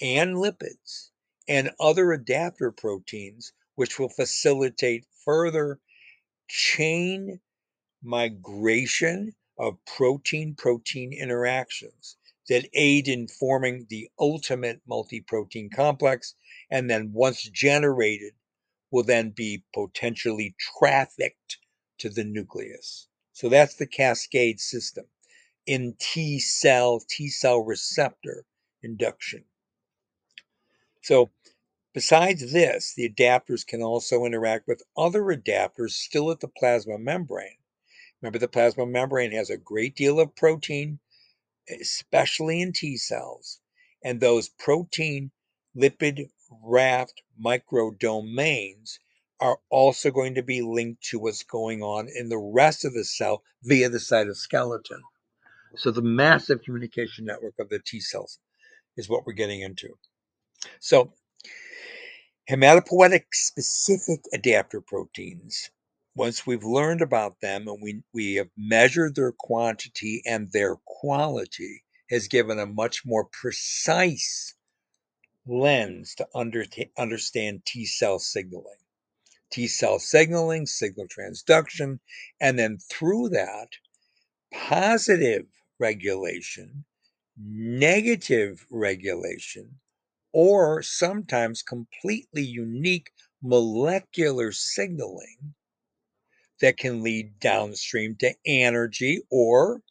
and 0.00 0.36
lipids 0.36 1.10
and 1.48 1.70
other 1.80 2.12
adapter 2.12 2.70
proteins, 2.72 3.52
which 3.76 3.98
will 3.98 4.08
facilitate 4.08 5.06
further 5.24 5.80
chain 6.48 7.40
migration 8.02 9.34
of 9.58 9.78
protein 9.86 10.54
protein 10.54 11.12
interactions 11.12 12.16
that 12.48 12.68
aid 12.74 13.08
in 13.08 13.28
forming 13.28 13.86
the 13.88 14.08
ultimate 14.18 14.80
multi 14.86 15.20
protein 15.20 15.70
complex, 15.70 16.34
and 16.70 16.88
then 16.88 17.12
once 17.12 17.42
generated, 17.42 18.32
will 18.90 19.02
then 19.02 19.30
be 19.30 19.64
potentially 19.74 20.54
trafficked 20.78 21.58
to 21.98 22.08
the 22.08 22.24
nucleus. 22.24 23.08
So 23.32 23.48
that's 23.48 23.74
the 23.74 23.86
cascade 23.86 24.60
system 24.60 25.06
in 25.66 25.94
T 25.98 26.38
cell, 26.38 27.02
T 27.08 27.28
cell 27.28 27.60
receptor 27.60 28.46
induction. 28.82 29.44
So 31.02 31.30
besides 31.92 32.52
this, 32.52 32.94
the 32.94 33.08
adapters 33.08 33.66
can 33.66 33.82
also 33.82 34.24
interact 34.24 34.68
with 34.68 34.82
other 34.96 35.22
adapters 35.24 35.90
still 35.90 36.30
at 36.30 36.40
the 36.40 36.48
plasma 36.48 36.98
membrane. 36.98 37.58
Remember, 38.22 38.38
the 38.38 38.48
plasma 38.48 38.86
membrane 38.86 39.32
has 39.32 39.50
a 39.50 39.56
great 39.56 39.94
deal 39.94 40.18
of 40.18 40.34
protein, 40.36 40.98
especially 41.68 42.60
in 42.60 42.72
T 42.72 42.96
cells, 42.96 43.60
and 44.04 44.20
those 44.20 44.48
protein 44.48 45.30
lipid 45.76 46.30
raft 46.62 47.22
microdomains 47.42 48.98
are 49.40 49.58
also 49.70 50.10
going 50.10 50.34
to 50.34 50.42
be 50.42 50.62
linked 50.62 51.02
to 51.02 51.18
what's 51.18 51.42
going 51.42 51.82
on 51.82 52.08
in 52.14 52.28
the 52.28 52.38
rest 52.38 52.84
of 52.84 52.94
the 52.94 53.04
cell 53.04 53.42
via 53.62 53.88
the 53.88 53.98
cytoskeleton. 53.98 55.00
So 55.76 55.90
the 55.90 56.02
massive 56.02 56.62
communication 56.62 57.26
network 57.26 57.54
of 57.58 57.68
the 57.68 57.78
T 57.78 58.00
cells 58.00 58.38
is 58.96 59.08
what 59.08 59.26
we're 59.26 59.34
getting 59.34 59.60
into. 59.60 59.98
So 60.80 61.12
hematopoietic 62.50 63.24
specific 63.32 64.20
adapter 64.32 64.80
proteins, 64.80 65.70
once 66.16 66.46
we've 66.46 66.64
learned 66.64 67.02
about 67.02 67.38
them 67.42 67.68
and 67.68 67.78
we, 67.82 68.02
we 68.14 68.36
have 68.36 68.48
measured 68.56 69.14
their 69.14 69.32
quantity 69.32 70.22
and 70.24 70.50
their 70.50 70.76
quality, 70.86 71.84
has 72.08 72.26
given 72.26 72.58
a 72.58 72.64
much 72.64 73.04
more 73.04 73.26
precise 73.26 74.54
lens 75.46 76.14
to 76.14 76.26
under, 76.34 76.64
understand 76.96 77.60
T 77.66 77.84
cell 77.84 78.18
signaling. 78.18 78.78
T 79.52 79.66
cell 79.66 79.98
signaling, 79.98 80.64
signal 80.64 81.06
transduction, 81.06 81.98
and 82.40 82.58
then 82.58 82.78
through 82.78 83.28
that, 83.28 83.68
positive 84.50 85.44
regulation, 85.78 86.86
negative 87.36 88.66
regulation, 88.70 89.80
or 90.32 90.82
sometimes 90.82 91.62
completely 91.62 92.42
unique 92.42 93.10
molecular 93.42 94.50
signaling 94.50 95.54
that 96.60 96.76
can 96.76 97.02
lead 97.02 97.38
downstream 97.40 98.16
to 98.16 98.34
anergy 98.48 99.18
or 99.30 99.82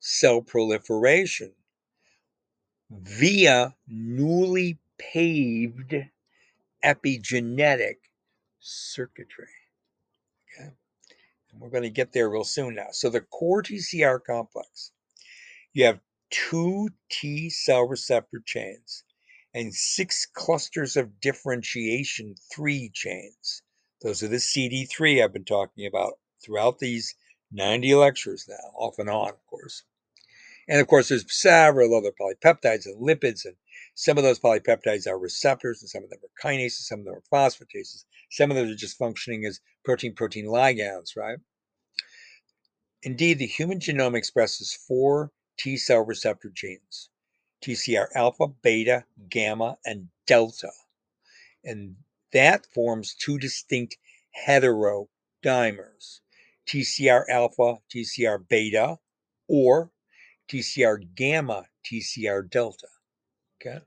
cell 0.00 0.42
proliferation 0.42 1.52
via 2.90 3.74
newly 3.88 4.78
paved 4.98 5.94
epigenetic 6.84 7.96
circuitry. 8.60 9.46
Okay. 10.58 10.70
And 11.52 11.60
we're 11.60 11.70
going 11.70 11.84
to 11.84 11.90
get 11.90 12.12
there 12.12 12.28
real 12.28 12.44
soon 12.44 12.74
now. 12.74 12.88
So 12.92 13.08
the 13.10 13.20
core 13.20 13.62
TCR 13.62 14.20
complex, 14.24 14.92
you 15.72 15.84
have 15.86 16.00
two 16.30 16.88
T 17.10 17.50
cell 17.50 17.86
receptor 17.86 18.42
chains 18.44 19.04
and 19.54 19.72
six 19.72 20.26
clusters 20.26 20.96
of 20.96 21.20
differentiation 21.20 22.34
three 22.52 22.90
chains. 22.92 23.62
Those 24.02 24.22
are 24.22 24.28
the 24.28 24.36
CD3 24.36 25.22
I've 25.22 25.32
been 25.32 25.44
talking 25.44 25.86
about 25.86 26.18
throughout 26.44 26.80
these 26.80 27.14
90 27.52 27.94
lectures 27.94 28.46
now, 28.48 28.72
off 28.74 28.98
and 28.98 29.08
on, 29.08 29.30
of 29.30 29.46
course. 29.46 29.84
And 30.68 30.80
of 30.80 30.86
course, 30.88 31.08
there's 31.08 31.24
several 31.32 31.94
other 31.94 32.12
polypeptides 32.12 32.86
and 32.86 33.00
lipids, 33.00 33.44
and 33.44 33.56
some 33.94 34.18
of 34.18 34.24
those 34.24 34.40
polypeptides 34.40 35.06
are 35.06 35.18
receptors, 35.18 35.82
and 35.82 35.88
some 35.88 36.02
of 36.02 36.10
them 36.10 36.18
are 36.24 36.42
kinases, 36.42 36.86
some 36.86 37.00
of 37.00 37.04
them 37.04 37.14
are 37.14 37.22
phosphatases. 37.32 38.04
Some 38.30 38.50
of 38.50 38.56
them 38.56 38.68
are 38.68 38.74
just 38.74 38.96
functioning 38.96 39.44
as 39.44 39.60
protein 39.84 40.14
protein 40.14 40.46
ligands, 40.46 41.16
right? 41.16 41.38
Indeed, 43.02 43.38
the 43.38 43.46
human 43.46 43.78
genome 43.78 44.16
expresses 44.16 44.72
four 44.72 45.32
T 45.58 45.76
cell 45.76 46.04
receptor 46.04 46.50
genes 46.52 47.10
TCR 47.62 48.08
alpha, 48.14 48.48
beta, 48.48 49.04
gamma, 49.28 49.78
and 49.84 50.08
delta. 50.26 50.72
And 51.62 51.96
that 52.32 52.66
forms 52.74 53.14
two 53.14 53.38
distinct 53.38 53.96
heterodimers 54.46 56.20
TCR 56.68 57.24
alpha, 57.28 57.76
TCR 57.94 58.48
beta, 58.48 58.98
or 59.48 59.90
TCR 60.50 61.14
gamma, 61.14 61.66
TCR 61.84 62.48
delta. 62.48 62.88
Okay. 63.60 63.80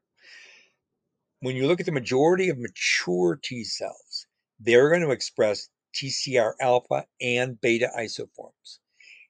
When 1.40 1.56
you 1.56 1.68
look 1.68 1.80
at 1.80 1.86
the 1.86 1.92
majority 1.92 2.50
of 2.50 2.58
mature 2.58 3.40
T 3.44 3.64
cells, 3.64 4.28
they're 4.60 4.90
going 4.90 5.02
to 5.02 5.12
express 5.12 5.70
TCR 5.96 6.54
alpha 6.60 7.06
and 7.22 7.60
beta 7.60 7.90
isoforms. 7.98 8.80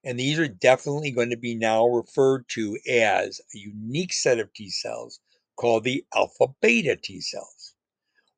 And 0.04 0.20
these 0.20 0.40
are 0.40 0.48
definitely 0.48 1.12
going 1.12 1.32
to 1.32 1.38
be 1.38 1.56
now 1.56 1.86
referred 1.88 2.48
to 2.50 2.78
as 2.90 3.42
a 3.54 3.58
unique 3.58 4.14
set 4.14 4.40
of 4.40 4.54
T 4.54 4.70
cells 4.70 5.20
called 5.56 5.84
the 5.84 6.06
alpha 6.16 6.48
beta 6.62 6.96
T 6.96 7.22
cells. 7.22 7.55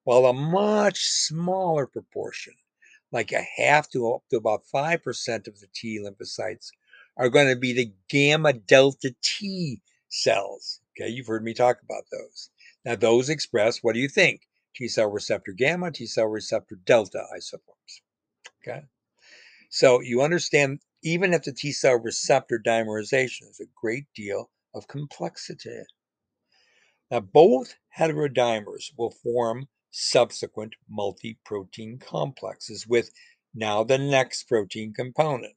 While 0.08 0.28
a 0.28 0.32
much 0.32 1.04
smaller 1.04 1.86
proportion, 1.86 2.54
like 3.12 3.34
a 3.34 3.46
half 3.58 3.90
to 3.90 4.14
up 4.14 4.24
to 4.30 4.38
about 4.38 4.64
5% 4.74 5.48
of 5.50 5.60
the 5.60 5.68
T 5.76 6.00
lymphocytes, 6.00 6.70
are 7.18 7.28
going 7.28 7.50
to 7.50 7.58
be 7.58 7.74
the 7.74 7.92
gamma 8.08 8.54
delta 8.54 9.14
T 9.22 9.82
cells. 10.08 10.80
Okay, 10.92 11.10
you've 11.10 11.28
heard 11.28 11.44
me 11.44 11.54
talk 11.54 11.82
about 11.82 12.06
those. 12.10 12.50
Now, 12.86 12.96
those 12.96 13.28
express 13.28 13.80
what 13.84 13.96
do 13.96 14.00
you 14.00 14.08
think? 14.08 14.48
T 14.78 14.88
cell 14.88 15.12
receptor 15.12 15.52
gamma, 15.52 15.92
T 15.92 16.06
cell 16.06 16.28
receptor 16.28 16.78
delta 16.86 17.26
isoforms. 17.36 18.00
Okay, 18.64 18.84
so 19.70 20.00
you 20.00 20.22
understand 20.22 20.80
even 21.04 21.34
at 21.34 21.44
the 21.44 21.52
T 21.52 21.74
cell 21.74 22.00
receptor 22.00 22.62
dimerization, 22.66 23.42
there's 23.42 23.60
a 23.60 23.66
great 23.76 24.06
deal 24.16 24.52
of 24.74 24.88
complexity. 24.88 25.82
Now, 27.12 27.20
both 27.20 27.76
heterodimers 28.00 28.94
will 28.98 29.12
form 29.12 29.68
subsequent 30.00 30.76
multi 30.88 31.40
protein 31.44 31.98
complexes 31.98 32.86
with 32.86 33.10
now 33.56 33.84
the 33.84 33.98
next 33.98 34.44
protein 34.44 34.94
component. 34.94 35.56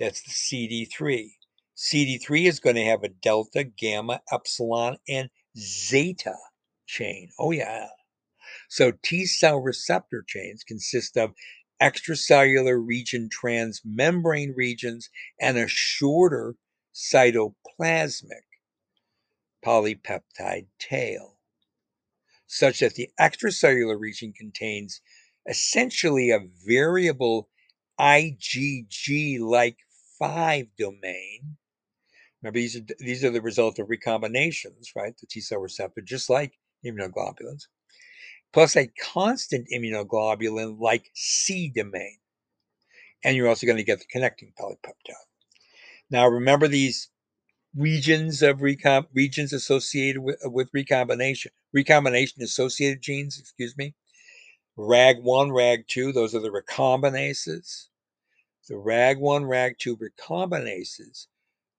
That's 0.00 0.22
the 0.22 0.30
CD3. 0.30 1.30
CD3 1.76 2.48
is 2.48 2.58
going 2.58 2.76
to 2.76 2.84
have 2.84 3.04
a 3.04 3.08
delta, 3.08 3.62
gamma, 3.62 4.20
epsilon, 4.32 4.96
and 5.08 5.30
zeta 5.56 6.34
chain. 6.86 7.30
Oh, 7.38 7.52
yeah. 7.52 7.86
So 8.68 8.92
T 9.02 9.26
cell 9.26 9.60
receptor 9.60 10.24
chains 10.26 10.64
consist 10.64 11.16
of 11.16 11.32
extracellular 11.80 12.84
region 12.84 13.28
transmembrane 13.28 14.54
regions 14.56 15.08
and 15.40 15.56
a 15.56 15.68
shorter 15.68 16.56
cytoplasmic 16.94 18.46
polypeptide 19.64 20.66
tail, 20.80 21.35
such 22.46 22.80
that 22.80 22.94
the 22.94 23.10
extracellular 23.20 23.98
region 23.98 24.32
contains 24.32 25.00
essentially 25.48 26.30
a 26.30 26.40
variable 26.66 27.48
IgG 28.00 29.40
like 29.40 29.78
5 30.18 30.66
domain. 30.78 31.56
Remember, 32.42 32.58
these 32.58 32.76
are, 32.76 32.80
these 32.98 33.24
are 33.24 33.30
the 33.30 33.40
result 33.40 33.78
of 33.78 33.88
recombinations, 33.88 34.94
right? 34.94 35.16
The 35.18 35.26
T 35.26 35.40
cell 35.40 35.58
receptor, 35.58 36.00
just 36.00 36.28
like 36.30 36.52
immunoglobulins, 36.84 37.64
plus 38.52 38.76
a 38.76 38.90
constant 39.12 39.66
immunoglobulin 39.74 40.78
like 40.78 41.10
C 41.14 41.68
domain. 41.74 42.18
And 43.24 43.36
you're 43.36 43.48
also 43.48 43.66
going 43.66 43.78
to 43.78 43.84
get 43.84 43.98
the 43.98 44.04
connecting 44.10 44.52
polypeptide. 44.60 45.14
Now, 46.10 46.28
remember 46.28 46.68
these 46.68 47.08
regions 47.76 48.42
of 48.42 48.58
recom 48.58 49.06
regions 49.12 49.52
associated 49.52 50.22
with, 50.22 50.38
with 50.44 50.70
recombination, 50.72 51.52
recombination 51.72 52.42
associated 52.42 53.02
genes, 53.02 53.38
excuse 53.38 53.76
me. 53.76 53.94
RAG1, 54.78 55.50
RAG2, 55.50 56.12
those 56.12 56.34
are 56.34 56.40
the 56.40 56.50
recombinases. 56.50 57.88
The 58.68 58.74
RAG1, 58.74 59.44
RAG2 59.46 59.96
recombinases 59.96 61.26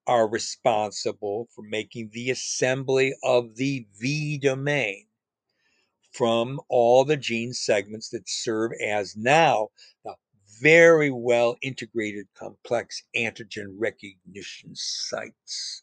are 0.06 0.28
responsible 0.28 1.48
for 1.54 1.62
making 1.62 2.10
the 2.12 2.30
assembly 2.30 3.14
of 3.22 3.56
the 3.56 3.86
V 4.00 4.38
domain 4.38 5.06
from 6.12 6.60
all 6.68 7.04
the 7.04 7.16
gene 7.16 7.52
segments 7.52 8.08
that 8.08 8.28
serve 8.28 8.72
as 8.84 9.16
now 9.16 9.68
the 10.04 10.14
very 10.60 11.10
well 11.10 11.56
integrated 11.62 12.26
complex 12.34 13.02
antigen 13.14 13.74
recognition 13.76 14.70
sites. 14.74 15.82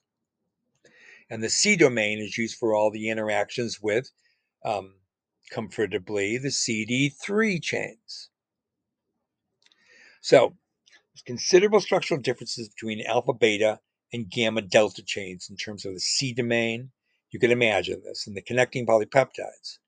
And 1.29 1.41
the 1.43 1.49
C 1.49 1.75
domain 1.75 2.19
is 2.19 2.37
used 2.37 2.57
for 2.57 2.75
all 2.75 2.91
the 2.91 3.09
interactions 3.09 3.81
with, 3.81 4.11
um, 4.63 4.99
comfortably, 5.49 6.37
the 6.37 6.51
CD3 6.51 7.59
chains. 7.59 8.29
So, 10.21 10.57
there's 11.13 11.23
considerable 11.23 11.81
structural 11.81 12.19
differences 12.19 12.69
between 12.69 13.05
alpha 13.05 13.33
beta 13.33 13.79
and 14.13 14.29
gamma 14.29 14.61
delta 14.61 15.01
chains 15.01 15.49
in 15.49 15.57
terms 15.57 15.85
of 15.85 15.93
the 15.93 15.99
C 15.99 16.33
domain. 16.33 16.91
You 17.31 17.39
can 17.39 17.51
imagine 17.51 18.03
this, 18.03 18.27
and 18.27 18.35
the 18.35 18.41
connecting 18.41 18.85
polypeptides. 18.85 19.79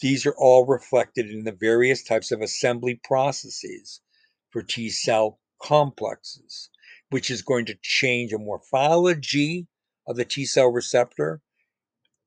These 0.00 0.26
are 0.26 0.34
all 0.36 0.66
reflected 0.66 1.30
in 1.30 1.44
the 1.44 1.52
various 1.52 2.04
types 2.04 2.30
of 2.30 2.42
assembly 2.42 2.94
processes 2.94 4.02
for 4.50 4.62
T 4.62 4.90
cell 4.90 5.40
complexes, 5.60 6.70
which 7.10 7.30
is 7.30 7.42
going 7.42 7.64
to 7.66 7.78
change 7.82 8.32
a 8.32 8.38
morphology 8.38 9.66
of 10.06 10.16
the 10.16 10.24
T 10.24 10.44
cell 10.44 10.68
receptor 10.68 11.40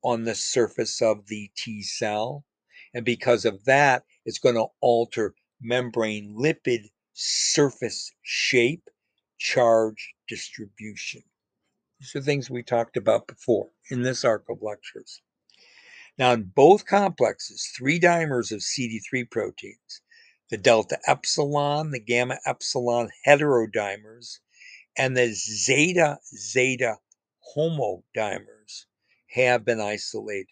on 0.02 0.24
the 0.24 0.34
surface 0.34 1.00
of 1.02 1.26
the 1.26 1.50
T 1.56 1.82
cell. 1.82 2.44
And 2.94 3.04
because 3.04 3.44
of 3.44 3.64
that, 3.64 4.04
it's 4.24 4.38
going 4.38 4.56
to 4.56 4.66
alter 4.80 5.34
membrane 5.60 6.34
lipid 6.38 6.90
surface 7.12 8.12
shape, 8.22 8.88
charge 9.38 10.14
distribution. 10.28 11.22
These 12.00 12.16
are 12.16 12.22
things 12.22 12.48
we 12.48 12.62
talked 12.62 12.96
about 12.96 13.26
before 13.26 13.70
in 13.90 14.02
this 14.02 14.24
arc 14.24 14.48
of 14.48 14.62
lectures. 14.62 15.20
Now, 16.18 16.32
in 16.32 16.44
both 16.44 16.86
complexes, 16.86 17.70
three 17.76 18.00
dimers 18.00 18.52
of 18.52 18.60
CD3 18.60 19.30
proteins, 19.30 20.02
the 20.50 20.56
delta 20.56 20.98
epsilon, 21.06 21.90
the 21.90 22.00
gamma 22.00 22.38
epsilon 22.44 23.10
heterodimers, 23.26 24.40
and 24.96 25.16
the 25.16 25.32
zeta 25.32 26.18
zeta 26.34 26.98
homodimers 27.56 28.86
have 29.28 29.64
been 29.64 29.80
isolated. 29.80 30.46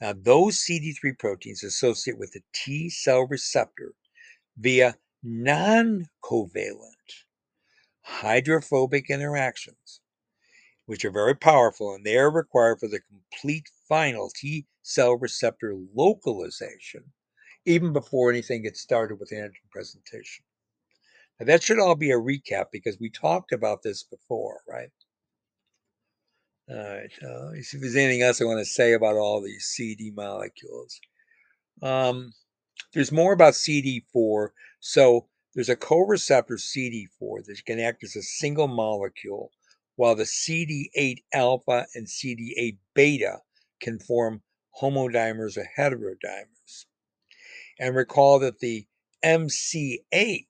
Now, 0.00 0.12
those 0.12 0.58
CD3 0.58 1.18
proteins 1.18 1.64
associate 1.64 2.18
with 2.18 2.32
the 2.32 2.42
T 2.52 2.90
cell 2.90 3.26
receptor 3.26 3.94
via 4.56 4.98
non 5.22 6.08
covalent 6.22 7.24
hydrophobic 8.02 9.10
interactions, 9.10 10.00
which 10.86 11.04
are 11.04 11.10
very 11.10 11.36
powerful 11.36 11.94
and 11.94 12.04
they 12.04 12.16
are 12.16 12.30
required 12.30 12.80
for 12.80 12.88
the 12.88 13.00
complete 13.00 13.70
final 13.88 14.30
T 14.30 14.66
cell 14.82 15.16
receptor 15.16 15.74
localization, 15.94 17.12
even 17.66 17.92
before 17.92 18.30
anything 18.30 18.62
gets 18.62 18.80
started 18.80 19.20
with 19.20 19.30
antigen 19.30 19.70
presentation. 19.70 20.44
Now, 21.40 21.46
that 21.46 21.62
should 21.62 21.78
all 21.78 21.96
be 21.96 22.10
a 22.10 22.18
recap 22.18 22.66
because 22.72 22.98
we 23.00 23.10
talked 23.10 23.52
about 23.52 23.82
this 23.82 24.02
before, 24.02 24.62
right? 24.68 24.90
All 26.70 26.76
right, 26.76 27.10
uh, 27.22 27.52
if 27.52 27.70
there's 27.72 27.96
anything 27.96 28.20
else 28.20 28.42
I 28.42 28.44
want 28.44 28.58
to 28.58 28.64
say 28.66 28.92
about 28.92 29.16
all 29.16 29.40
these 29.40 29.64
CD 29.64 30.10
molecules. 30.10 31.00
Um, 31.80 32.34
there's 32.92 33.10
more 33.10 33.32
about 33.32 33.54
CD4. 33.54 34.48
So 34.78 35.28
there's 35.54 35.70
a 35.70 35.76
co-receptor 35.76 36.56
CD4 36.56 37.46
that 37.46 37.62
can 37.64 37.80
act 37.80 38.04
as 38.04 38.16
a 38.16 38.22
single 38.22 38.68
molecule, 38.68 39.50
while 39.96 40.14
the 40.14 40.24
CD8 40.24 41.22
alpha 41.32 41.86
and 41.94 42.06
CD8 42.06 42.76
beta 42.92 43.38
can 43.80 43.98
form 43.98 44.42
homodimers 44.78 45.56
or 45.56 45.66
heterodimers. 45.78 46.84
And 47.80 47.96
recall 47.96 48.40
that 48.40 48.58
the 48.58 48.86
MCH 49.24 50.44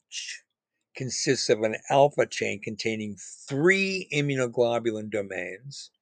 consists 0.96 1.48
of 1.48 1.62
an 1.62 1.76
alpha 1.88 2.26
chain 2.26 2.60
containing 2.60 3.16
three 3.48 4.08
immunoglobulin 4.12 5.12
domains 5.12 5.92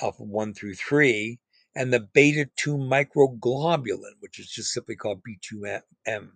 alpha 0.00 0.22
1 0.22 0.54
through 0.54 0.74
3, 0.74 1.38
and 1.74 1.92
the 1.92 2.00
beta 2.00 2.48
2 2.56 2.76
microglobulin, 2.76 4.14
which 4.20 4.38
is 4.38 4.50
just 4.50 4.72
simply 4.72 4.96
called 4.96 5.22
B2M. 5.22 6.30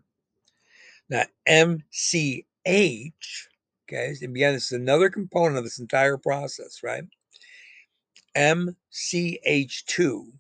Now, 1.08 1.24
MCH, 1.48 2.44
okay, 2.66 4.14
and 4.22 4.36
again, 4.36 4.54
this 4.54 4.66
is 4.66 4.72
another 4.72 5.10
component 5.10 5.58
of 5.58 5.64
this 5.64 5.78
entire 5.78 6.16
process, 6.16 6.82
right? 6.82 7.04
MCH2 8.36 10.32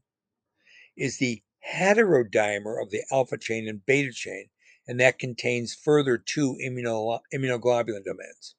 is 0.96 1.18
the 1.18 1.42
heterodimer 1.74 2.82
of 2.82 2.90
the 2.90 3.02
alpha 3.10 3.36
chain 3.38 3.68
and 3.68 3.84
beta 3.84 4.12
chain, 4.12 4.48
and 4.86 4.98
that 5.00 5.18
contains 5.18 5.74
further 5.74 6.16
two 6.18 6.56
immuno, 6.64 7.20
immunoglobulin 7.34 8.04
domains, 8.04 8.54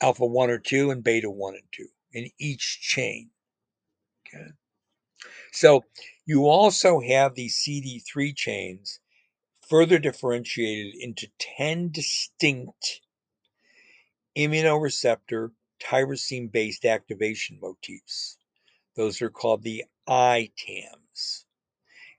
alpha 0.00 0.24
1 0.24 0.50
or 0.50 0.58
2 0.58 0.90
and 0.90 1.02
beta 1.02 1.30
1 1.30 1.54
and 1.54 1.62
2 1.72 1.88
in 2.12 2.30
each 2.38 2.80
chain. 2.80 3.30
So 5.52 5.84
you 6.24 6.46
also 6.46 7.00
have 7.00 7.34
these 7.34 7.56
CD3 7.56 8.34
chains 8.34 9.00
further 9.68 9.98
differentiated 9.98 10.94
into 10.98 11.28
10 11.38 11.90
distinct 11.90 13.00
immunoreceptor 14.36 15.50
tyrosine 15.80 16.50
based 16.50 16.84
activation 16.84 17.58
motifs. 17.60 18.38
Those 18.96 19.20
are 19.22 19.30
called 19.30 19.62
the 19.62 19.84
ITAMs. 20.08 21.44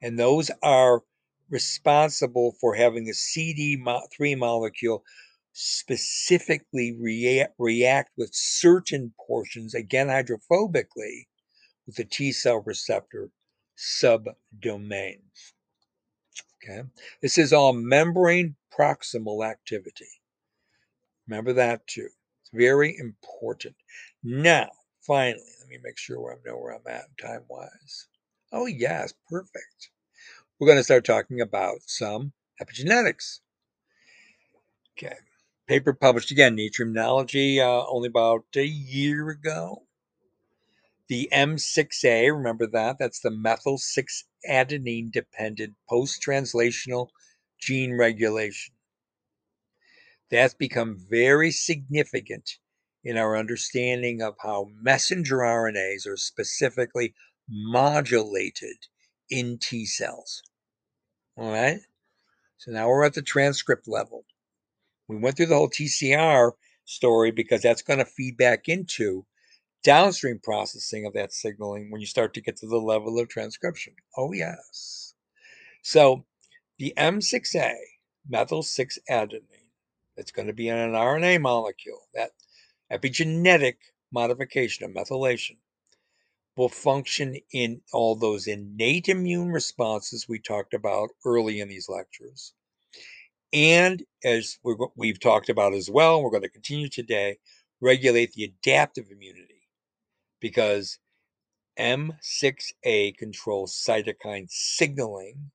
And 0.02 0.20
those 0.20 0.52
are 0.62 1.04
responsible 1.50 2.56
for 2.60 2.76
having 2.76 3.06
the 3.06 3.14
CD3 3.14 4.38
molecule 4.38 5.04
specifically 5.54 6.94
react, 7.00 7.54
react 7.58 8.12
with 8.18 8.34
certain 8.34 9.14
portions, 9.28 9.74
again 9.74 10.08
hydrophobically, 10.08 11.28
with 11.86 11.96
the 11.96 12.06
T 12.06 12.32
cell 12.32 12.62
receptor 12.66 13.30
subdomains. 13.78 15.54
Okay, 16.64 16.84
this 17.22 17.38
is 17.38 17.54
all 17.54 17.74
membrane 17.74 18.56
proximal 18.72 19.46
activity. 19.46 20.08
Remember 21.28 21.54
that 21.54 21.86
too. 21.88 22.10
It's 22.42 22.52
very 22.54 22.98
important. 22.98 23.76
Now, 24.24 24.70
finally, 25.02 25.44
let 25.60 25.70
me 25.70 25.78
make 25.84 25.98
sure 25.98 26.34
I 26.34 26.50
know 26.50 26.58
where 26.58 26.74
I'm 26.74 26.88
at 26.88 27.18
time 27.18 27.44
wise. 27.48 28.08
Oh, 28.52 28.66
yes, 28.66 29.14
perfect. 29.30 29.90
We're 30.60 30.68
going 30.68 30.80
to 30.80 30.84
start 30.84 31.06
talking 31.06 31.42
about 31.42 31.80
some 31.86 32.34
epigenetics. 32.62 33.40
Okay, 34.98 35.16
paper 35.68 35.94
published 35.94 36.32
again, 36.32 36.56
Nature 36.56 36.86
Immunology, 36.86 37.58
uh, 37.58 37.86
only 37.88 38.08
about 38.08 38.46
a 38.56 38.66
year 38.66 39.30
ago. 39.30 39.84
The 41.14 41.30
M6A, 41.32 42.36
remember 42.36 42.66
that? 42.66 42.98
That's 42.98 43.20
the 43.20 43.30
methyl 43.30 43.78
6 43.78 44.24
adenine 44.50 45.12
dependent 45.12 45.76
post 45.88 46.24
translational 46.24 47.10
gene 47.62 47.96
regulation. 47.96 48.74
That's 50.32 50.56
become 50.56 51.06
very 51.08 51.52
significant 51.52 52.58
in 53.04 53.16
our 53.16 53.38
understanding 53.38 54.24
of 54.24 54.38
how 54.42 54.70
messenger 54.82 55.38
RNAs 55.38 56.08
are 56.08 56.18
specifically 56.18 57.14
modulated 57.48 58.78
in 59.30 59.60
T 59.60 59.86
cells. 59.86 60.42
All 61.38 61.52
right? 61.52 61.82
So 62.58 62.72
now 62.72 62.88
we're 62.88 63.06
at 63.06 63.14
the 63.14 63.22
transcript 63.22 63.88
level. 63.88 64.26
We 65.08 65.18
went 65.18 65.38
through 65.38 65.46
the 65.46 65.58
whole 65.58 65.70
TCR 65.70 66.54
story 66.86 67.30
because 67.30 67.62
that's 67.62 67.84
going 67.84 68.00
to 68.00 68.06
feed 68.06 68.36
back 68.36 68.68
into 68.68 69.28
downstream 69.84 70.40
processing 70.42 71.06
of 71.06 71.14
that 71.14 71.34
signaling 71.34 71.92
when 71.92 72.02
you 72.02 72.08
start 72.08 72.34
to 72.34 72.42
get 72.42 72.58
to 72.58 72.68
the 72.68 72.78
level 72.78 73.20
of 73.20 73.28
transcription. 73.30 73.94
Oh, 74.18 74.32
yes. 74.32 75.14
So 75.84 76.26
the 76.80 76.94
M6A, 76.98 77.76
methyl 78.28 78.64
6 78.64 79.00
adenine, 79.10 79.42
that's 80.16 80.32
going 80.32 80.48
to 80.48 80.54
be 80.54 80.70
in 80.70 80.78
an 80.78 80.94
RNA 80.94 81.42
molecule, 81.42 82.08
that 82.14 82.32
epigenetic 82.92 83.76
modification 84.12 84.86
of 84.86 84.92
methylation, 84.92 85.58
will 86.56 86.70
function 86.70 87.36
in 87.52 87.82
all 87.92 88.16
those 88.16 88.48
innate 88.48 89.10
immune 89.10 89.50
responses 89.50 90.30
we 90.30 90.40
talked 90.40 90.74
about 90.74 91.10
early 91.26 91.60
in 91.60 91.68
these 91.68 91.90
lectures. 91.90 92.54
And 93.52 94.04
as 94.24 94.60
we 94.96 95.08
have 95.10 95.20
talked 95.20 95.50
about 95.50 95.74
as 95.74 95.90
well, 95.90 96.22
we're 96.22 96.30
going 96.30 96.44
to 96.44 96.50
continue 96.50 96.90
today, 96.90 97.38
regulate 97.82 98.34
the 98.34 98.44
adaptive 98.46 99.06
immunity 99.12 99.53
because 100.44 101.00
M6A 101.80 103.16
controls 103.16 103.82
cytokine 103.82 104.48
signaling, 104.50 105.52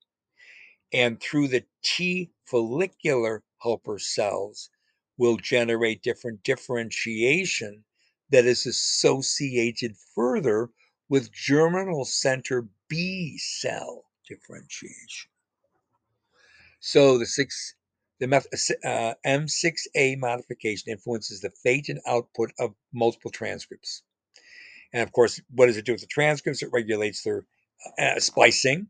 and 0.94 1.20
through 1.20 1.48
the 1.48 1.64
T 1.85 2.31
follicular 2.46 3.42
helper 3.61 3.98
cells 3.98 4.70
will 5.18 5.37
generate 5.37 6.03
different 6.03 6.42
differentiation 6.42 7.85
that 8.31 8.46
is 8.46 8.64
associated 8.64 9.94
further 10.14 10.70
with 11.11 11.33
germinal 11.33 12.07
center 12.07 12.66
B 12.88 13.37
cell 13.37 14.07
differentiation. 14.27 15.31
So 16.81 17.18
the 17.18 17.27
six 17.27 17.74
the 18.20 18.27
uh, 18.85 19.14
M6A 19.27 20.16
modification 20.16 20.90
influences 20.90 21.42
the 21.42 21.51
fate 21.51 21.90
and 21.90 22.01
output 22.07 22.53
of 22.59 22.74
multiple 22.90 23.31
transcripts. 23.31 24.03
And 24.92 25.03
of 25.03 25.12
course, 25.12 25.40
what 25.51 25.66
does 25.66 25.77
it 25.77 25.85
do 25.85 25.92
with 25.92 26.01
the 26.01 26.07
transcripts? 26.07 26.62
It 26.62 26.70
regulates 26.72 27.22
their 27.22 27.44
uh, 27.98 28.18
splicing, 28.18 28.88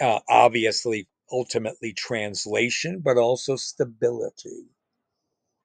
uh, 0.00 0.20
obviously, 0.28 1.08
ultimately 1.30 1.92
translation, 1.92 3.00
but 3.04 3.16
also 3.16 3.56
stability. 3.56 4.66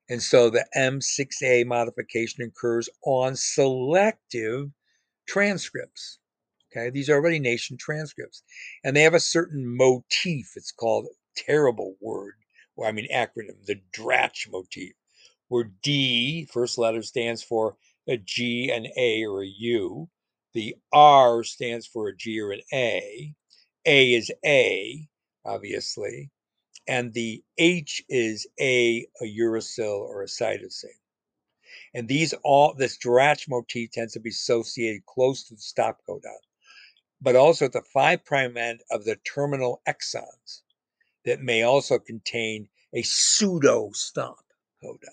And 0.09 0.21
so 0.21 0.49
the 0.49 0.65
M6A 0.75 1.65
modification 1.65 2.43
occurs 2.43 2.89
on 3.05 3.35
selective 3.35 4.71
transcripts. 5.27 6.19
Okay, 6.71 6.89
these 6.89 7.09
are 7.09 7.15
already 7.15 7.39
nation 7.39 7.77
transcripts, 7.77 8.43
and 8.83 8.95
they 8.95 9.03
have 9.03 9.13
a 9.13 9.19
certain 9.19 9.65
motif. 9.65 10.53
It's 10.55 10.71
called 10.71 11.07
terrible 11.35 11.95
word, 12.01 12.35
or 12.75 12.87
I 12.87 12.91
mean 12.91 13.07
acronym, 13.13 13.65
the 13.65 13.81
DRACH 13.93 14.47
motif, 14.49 14.93
where 15.49 15.71
D 15.83 16.47
first 16.51 16.77
letter 16.77 17.03
stands 17.03 17.43
for 17.43 17.75
a 18.11 18.17
G, 18.17 18.71
an 18.71 18.87
A, 18.97 19.25
or 19.25 19.41
a 19.43 19.47
U. 19.47 20.09
The 20.53 20.75
R 20.91 21.43
stands 21.43 21.87
for 21.87 22.09
a 22.09 22.15
G 22.15 22.39
or 22.41 22.51
an 22.51 22.61
A. 22.73 23.33
A 23.85 24.13
is 24.13 24.31
A, 24.45 25.07
obviously, 25.45 26.29
and 26.87 27.13
the 27.13 27.43
H 27.57 28.03
is 28.09 28.47
A, 28.59 29.07
a 29.21 29.25
uracil 29.25 29.99
or 29.99 30.23
a 30.23 30.27
cytosine. 30.27 30.99
And 31.93 32.07
these 32.07 32.33
all 32.43 32.73
this 32.73 32.97
DRACH 32.97 33.47
motif 33.47 33.91
tends 33.91 34.13
to 34.13 34.19
be 34.19 34.29
associated 34.29 35.05
close 35.05 35.43
to 35.45 35.55
the 35.55 35.61
stop 35.61 35.99
codon 36.07 36.37
but 37.21 37.35
also 37.35 37.65
at 37.65 37.71
the 37.71 37.81
5' 37.81 38.25
prime 38.25 38.57
end 38.57 38.81
of 38.89 39.05
the 39.05 39.15
terminal 39.17 39.81
exons 39.87 40.61
that 41.23 41.39
may 41.39 41.61
also 41.61 41.99
contain 41.99 42.67
a 42.93 43.03
pseudo 43.03 43.91
stop 43.93 44.43
codon. 44.83 45.09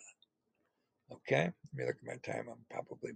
Okay, 1.13 1.53
me 1.79 1.87
look 1.87 1.97
at 1.97 2.07
my 2.07 2.17
time. 2.33 2.47
I'm 2.51 2.65
probably 2.71 3.13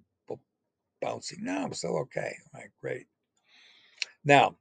bouncing. 1.01 1.39
No, 1.43 1.65
I'm 1.65 1.75
still 1.75 1.99
okay. 1.99 2.35
All 2.55 2.61
right, 2.61 2.71
great. 2.81 3.07
Now, 4.25 4.57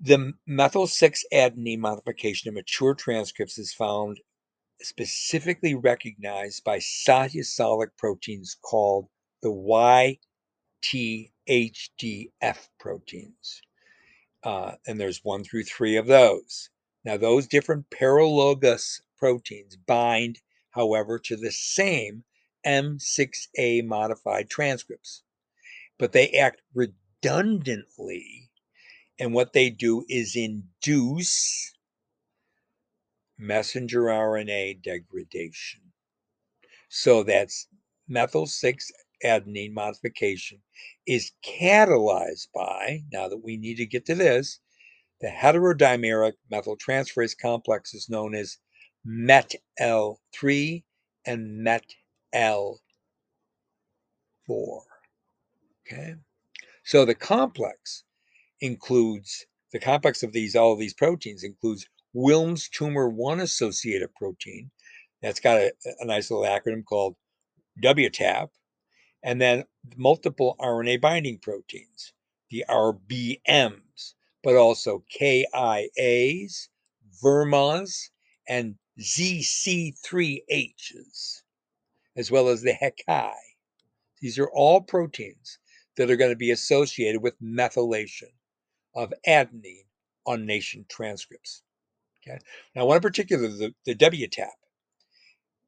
the 0.00 0.32
methyl 0.46 0.86
6 0.86 1.24
adenine 1.32 1.78
modification 1.78 2.48
in 2.48 2.54
mature 2.54 2.94
transcripts 2.94 3.58
is 3.58 3.72
found 3.72 4.20
specifically 4.82 5.74
recognized 5.74 6.62
by 6.64 6.78
cytosolic 6.78 7.88
proteins 7.96 8.56
called 8.62 9.08
the 9.42 9.50
YTHDF 10.86 12.68
proteins. 12.78 13.62
Uh, 14.42 14.74
and 14.86 15.00
there's 15.00 15.24
one 15.24 15.42
through 15.42 15.64
three 15.64 15.96
of 15.96 16.06
those. 16.06 16.68
Now, 17.04 17.16
those 17.16 17.46
different 17.46 17.88
paralogous 17.90 19.00
proteins 19.18 19.76
bind, 19.76 20.40
however, 20.74 21.18
to 21.18 21.36
the 21.36 21.52
same 21.52 22.24
M6A 22.66 23.84
modified 23.84 24.50
transcripts, 24.50 25.22
but 25.98 26.12
they 26.12 26.28
act 26.30 26.62
redundantly. 26.74 28.50
And 29.18 29.32
what 29.32 29.52
they 29.52 29.70
do 29.70 30.04
is 30.08 30.34
induce 30.34 31.72
messenger 33.38 34.02
RNA 34.02 34.82
degradation. 34.82 35.80
So 36.88 37.22
that's 37.22 37.68
methyl 38.08 38.46
6 38.46 38.90
adenine 39.24 39.72
modification 39.72 40.60
is 41.06 41.32
catalyzed 41.44 42.48
by, 42.54 43.04
now 43.12 43.28
that 43.28 43.42
we 43.42 43.56
need 43.56 43.76
to 43.76 43.86
get 43.86 44.06
to 44.06 44.14
this, 44.14 44.60
the 45.20 45.28
heterodimeric 45.28 46.34
methyltransferase 46.52 47.34
complex 47.40 47.94
is 47.94 48.10
known 48.10 48.34
as 48.34 48.58
MET-L3 49.04 50.82
and 51.26 51.58
MET-L4. 51.58 52.78
Okay, 55.86 56.14
so 56.82 57.04
the 57.04 57.14
complex 57.14 58.04
includes 58.60 59.46
the 59.72 59.78
complex 59.78 60.22
of 60.22 60.32
these 60.32 60.56
all 60.56 60.72
of 60.72 60.78
these 60.78 60.94
proteins 60.94 61.42
includes 61.42 61.86
Wilms 62.14 62.70
tumor 62.70 63.08
1 63.08 63.40
associated 63.40 64.14
protein. 64.14 64.70
That's 65.20 65.40
got 65.40 65.58
a, 65.58 65.72
a 66.00 66.04
nice 66.04 66.30
little 66.30 66.46
acronym 66.46 66.84
called 66.84 67.16
WTAP, 67.82 68.50
and 69.22 69.40
then 69.40 69.64
multiple 69.96 70.56
RNA 70.60 71.00
binding 71.00 71.38
proteins, 71.38 72.12
the 72.50 72.64
RBMs, 72.68 74.14
but 74.42 74.54
also 74.56 75.02
KIAs, 75.18 76.68
VIRMAs, 77.22 78.10
and 78.48 78.76
ZC3Hs, 79.00 81.42
as 82.16 82.30
well 82.30 82.48
as 82.48 82.62
the 82.62 82.72
HECI. 82.72 83.34
These 84.20 84.38
are 84.38 84.50
all 84.50 84.80
proteins 84.80 85.58
that 85.96 86.10
are 86.10 86.16
going 86.16 86.30
to 86.30 86.36
be 86.36 86.50
associated 86.50 87.22
with 87.22 87.40
methylation 87.42 88.32
of 88.94 89.12
adenine 89.26 89.86
on 90.26 90.46
nation 90.46 90.86
transcripts. 90.88 91.62
Okay. 92.26 92.38
Now, 92.74 92.86
one 92.86 92.96
in 92.96 93.02
particular, 93.02 93.48
the, 93.48 93.74
the 93.84 93.94
WTAP, 93.94 94.48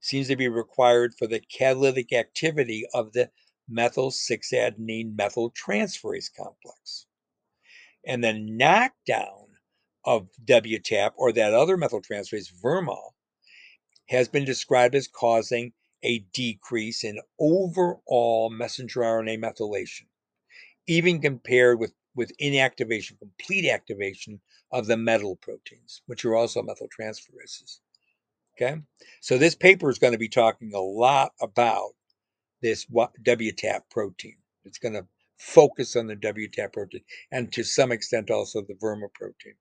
seems 0.01 0.29
to 0.29 0.37
be 0.37 0.49
required 0.49 1.15
for 1.15 1.27
the 1.27 1.41
catalytic 1.41 2.13
activity 2.13 2.87
of 2.95 3.13
the 3.13 3.31
methyl 3.69 4.11
6 4.11 4.51
adenine 4.53 5.17
methyltransferase 5.17 6.31
complex. 6.35 7.07
And 8.07 8.23
the 8.23 8.33
knockdown 8.33 9.49
of 10.05 10.29
WTAP 10.45 11.13
or 11.17 11.33
that 11.33 11.53
other 11.53 11.77
methyltransferase, 11.77 12.53
VIRMA, 12.63 12.97
has 14.09 14.29
been 14.29 14.45
described 14.45 14.95
as 14.95 15.09
causing 15.09 15.73
a 16.03 16.21
decrease 16.33 17.05
in 17.05 17.19
overall 17.39 18.51
messenger 18.51 19.01
RNA 19.01 19.39
methylation, 19.39 20.07
even 20.87 21.21
compared 21.21 21.81
with, 21.81 21.93
with 22.15 22.37
inactivation, 22.39 23.19
complete 23.19 23.69
activation 23.69 24.41
of 24.71 24.87
the 24.87 24.97
metal 24.97 25.37
proteins, 25.37 26.03
which 26.07 26.25
are 26.25 26.37
also 26.37 26.63
methyltransferases. 26.63 27.81
Okay, 28.57 28.81
so 29.21 29.37
this 29.37 29.55
paper 29.55 29.91
is 29.91 29.99
going 29.99 30.13
to 30.15 30.19
be 30.19 30.29
talking 30.29 30.73
a 30.73 30.81
lot 30.81 31.33
about 31.41 31.91
this 32.63 32.87
WTAP 32.87 33.81
protein. 33.91 34.37
It's 34.65 34.79
going 34.79 34.95
to 34.95 35.07
focus 35.39 35.95
on 35.97 36.07
the 36.07 36.17
WTAP 36.17 36.73
protein 36.73 37.03
and 37.31 37.53
to 37.53 37.63
some 37.63 37.93
extent 37.93 38.31
also 38.31 38.63
the 38.63 38.77
VIRMA 38.81 39.09
protein. 39.13 39.55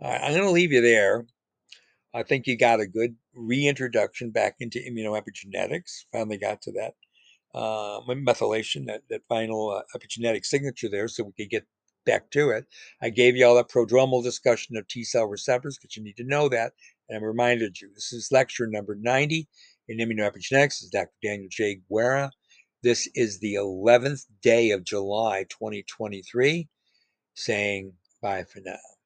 I'm 0.00 0.32
going 0.32 0.44
to 0.44 0.50
leave 0.50 0.72
you 0.72 0.80
there. 0.80 1.26
I 2.12 2.22
think 2.22 2.46
you 2.46 2.56
got 2.56 2.80
a 2.80 2.86
good 2.86 3.14
reintroduction 3.34 4.30
back 4.30 4.56
into 4.60 4.78
immunoepigenetics. 4.80 6.06
Finally 6.12 6.38
got 6.38 6.60
to 6.62 6.72
that 6.72 6.94
uh, 7.54 8.00
methylation, 8.08 8.86
that, 8.86 9.02
that 9.10 9.22
final 9.28 9.70
uh, 9.70 9.82
epigenetic 9.96 10.44
signature 10.44 10.88
there, 10.88 11.08
so 11.08 11.24
we 11.24 11.32
could 11.32 11.50
get 11.50 11.66
back 12.06 12.30
to 12.30 12.50
it. 12.50 12.66
I 13.02 13.10
gave 13.10 13.36
you 13.36 13.46
all 13.46 13.54
that 13.56 13.68
prodromal 13.68 14.22
discussion 14.22 14.76
of 14.76 14.88
T 14.88 15.04
cell 15.04 15.26
receptors 15.26 15.78
because 15.78 15.96
you 15.96 16.02
need 16.02 16.16
to 16.16 16.24
know 16.24 16.48
that. 16.48 16.72
And 17.08 17.18
I 17.18 17.26
reminded 17.26 17.80
you 17.80 17.90
this 17.94 18.12
is 18.12 18.32
lecture 18.32 18.66
number 18.66 18.96
90 18.96 19.48
in 19.88 19.98
immunoepigenetics. 19.98 20.80
This 20.80 20.82
is 20.82 20.90
Dr. 20.90 21.12
Daniel 21.22 21.48
J. 21.50 21.80
Guerra. 21.90 22.30
This 22.82 23.08
is 23.14 23.40
the 23.40 23.54
11th 23.54 24.24
day 24.42 24.70
of 24.70 24.84
July 24.84 25.44
2023, 25.50 26.68
saying 27.34 27.92
bye 28.22 28.44
for 28.44 28.60
now. 28.64 28.99